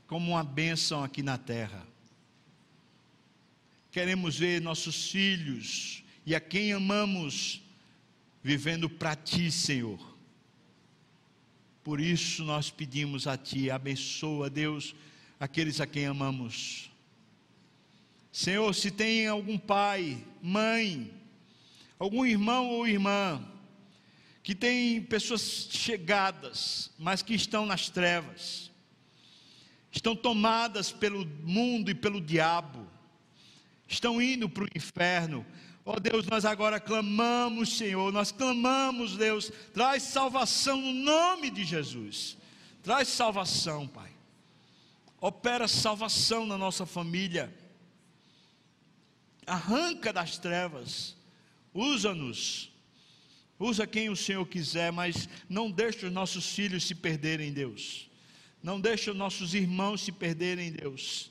[0.09, 1.87] como uma bênção aqui na terra.
[3.93, 7.63] Queremos ver nossos filhos e a quem amamos
[8.43, 10.01] vivendo para ti, Senhor.
[11.85, 14.97] Por isso nós pedimos a Ti, abençoa, Deus,
[15.39, 16.91] aqueles a quem amamos.
[18.33, 21.09] Senhor, se tem algum pai, mãe,
[22.01, 23.41] algum irmão ou irmã,
[24.47, 28.71] que tem pessoas chegadas, mas que estão nas trevas,
[29.91, 32.87] estão tomadas pelo mundo e pelo diabo,
[33.89, 35.45] estão indo para o inferno,
[35.85, 42.37] Oh Deus, nós agora clamamos, Senhor, nós clamamos, Deus, traz salvação no nome de Jesus.
[42.83, 44.11] Traz salvação, Pai.
[45.21, 47.53] Opera salvação na nossa família.
[49.47, 51.17] Arranca das trevas.
[51.73, 52.76] Usa-nos.
[53.59, 58.11] Usa quem o Senhor quiser, mas não deixe os nossos filhos se perderem, Deus.
[58.63, 61.31] Não deixe os nossos irmãos se perderem, Deus.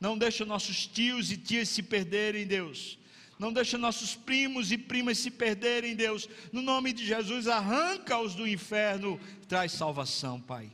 [0.00, 2.98] Não deixe os nossos tios e tias se perderem, Deus
[3.40, 6.28] não deixa nossos primos e primas se perderem, Deus.
[6.52, 10.70] No nome de Jesus, arranca-os do inferno, traz salvação, Pai.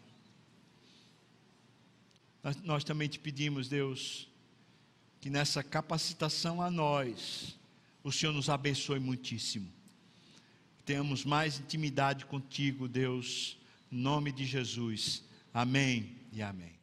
[2.43, 4.29] Nós, nós também te pedimos, Deus,
[5.21, 7.57] que nessa capacitação a nós,
[8.03, 9.73] o Senhor nos abençoe muitíssimo.
[10.87, 13.59] Tenhamos mais intimidade contigo, Deus,
[13.91, 15.25] em nome de Jesus.
[15.53, 16.76] Amém e amém.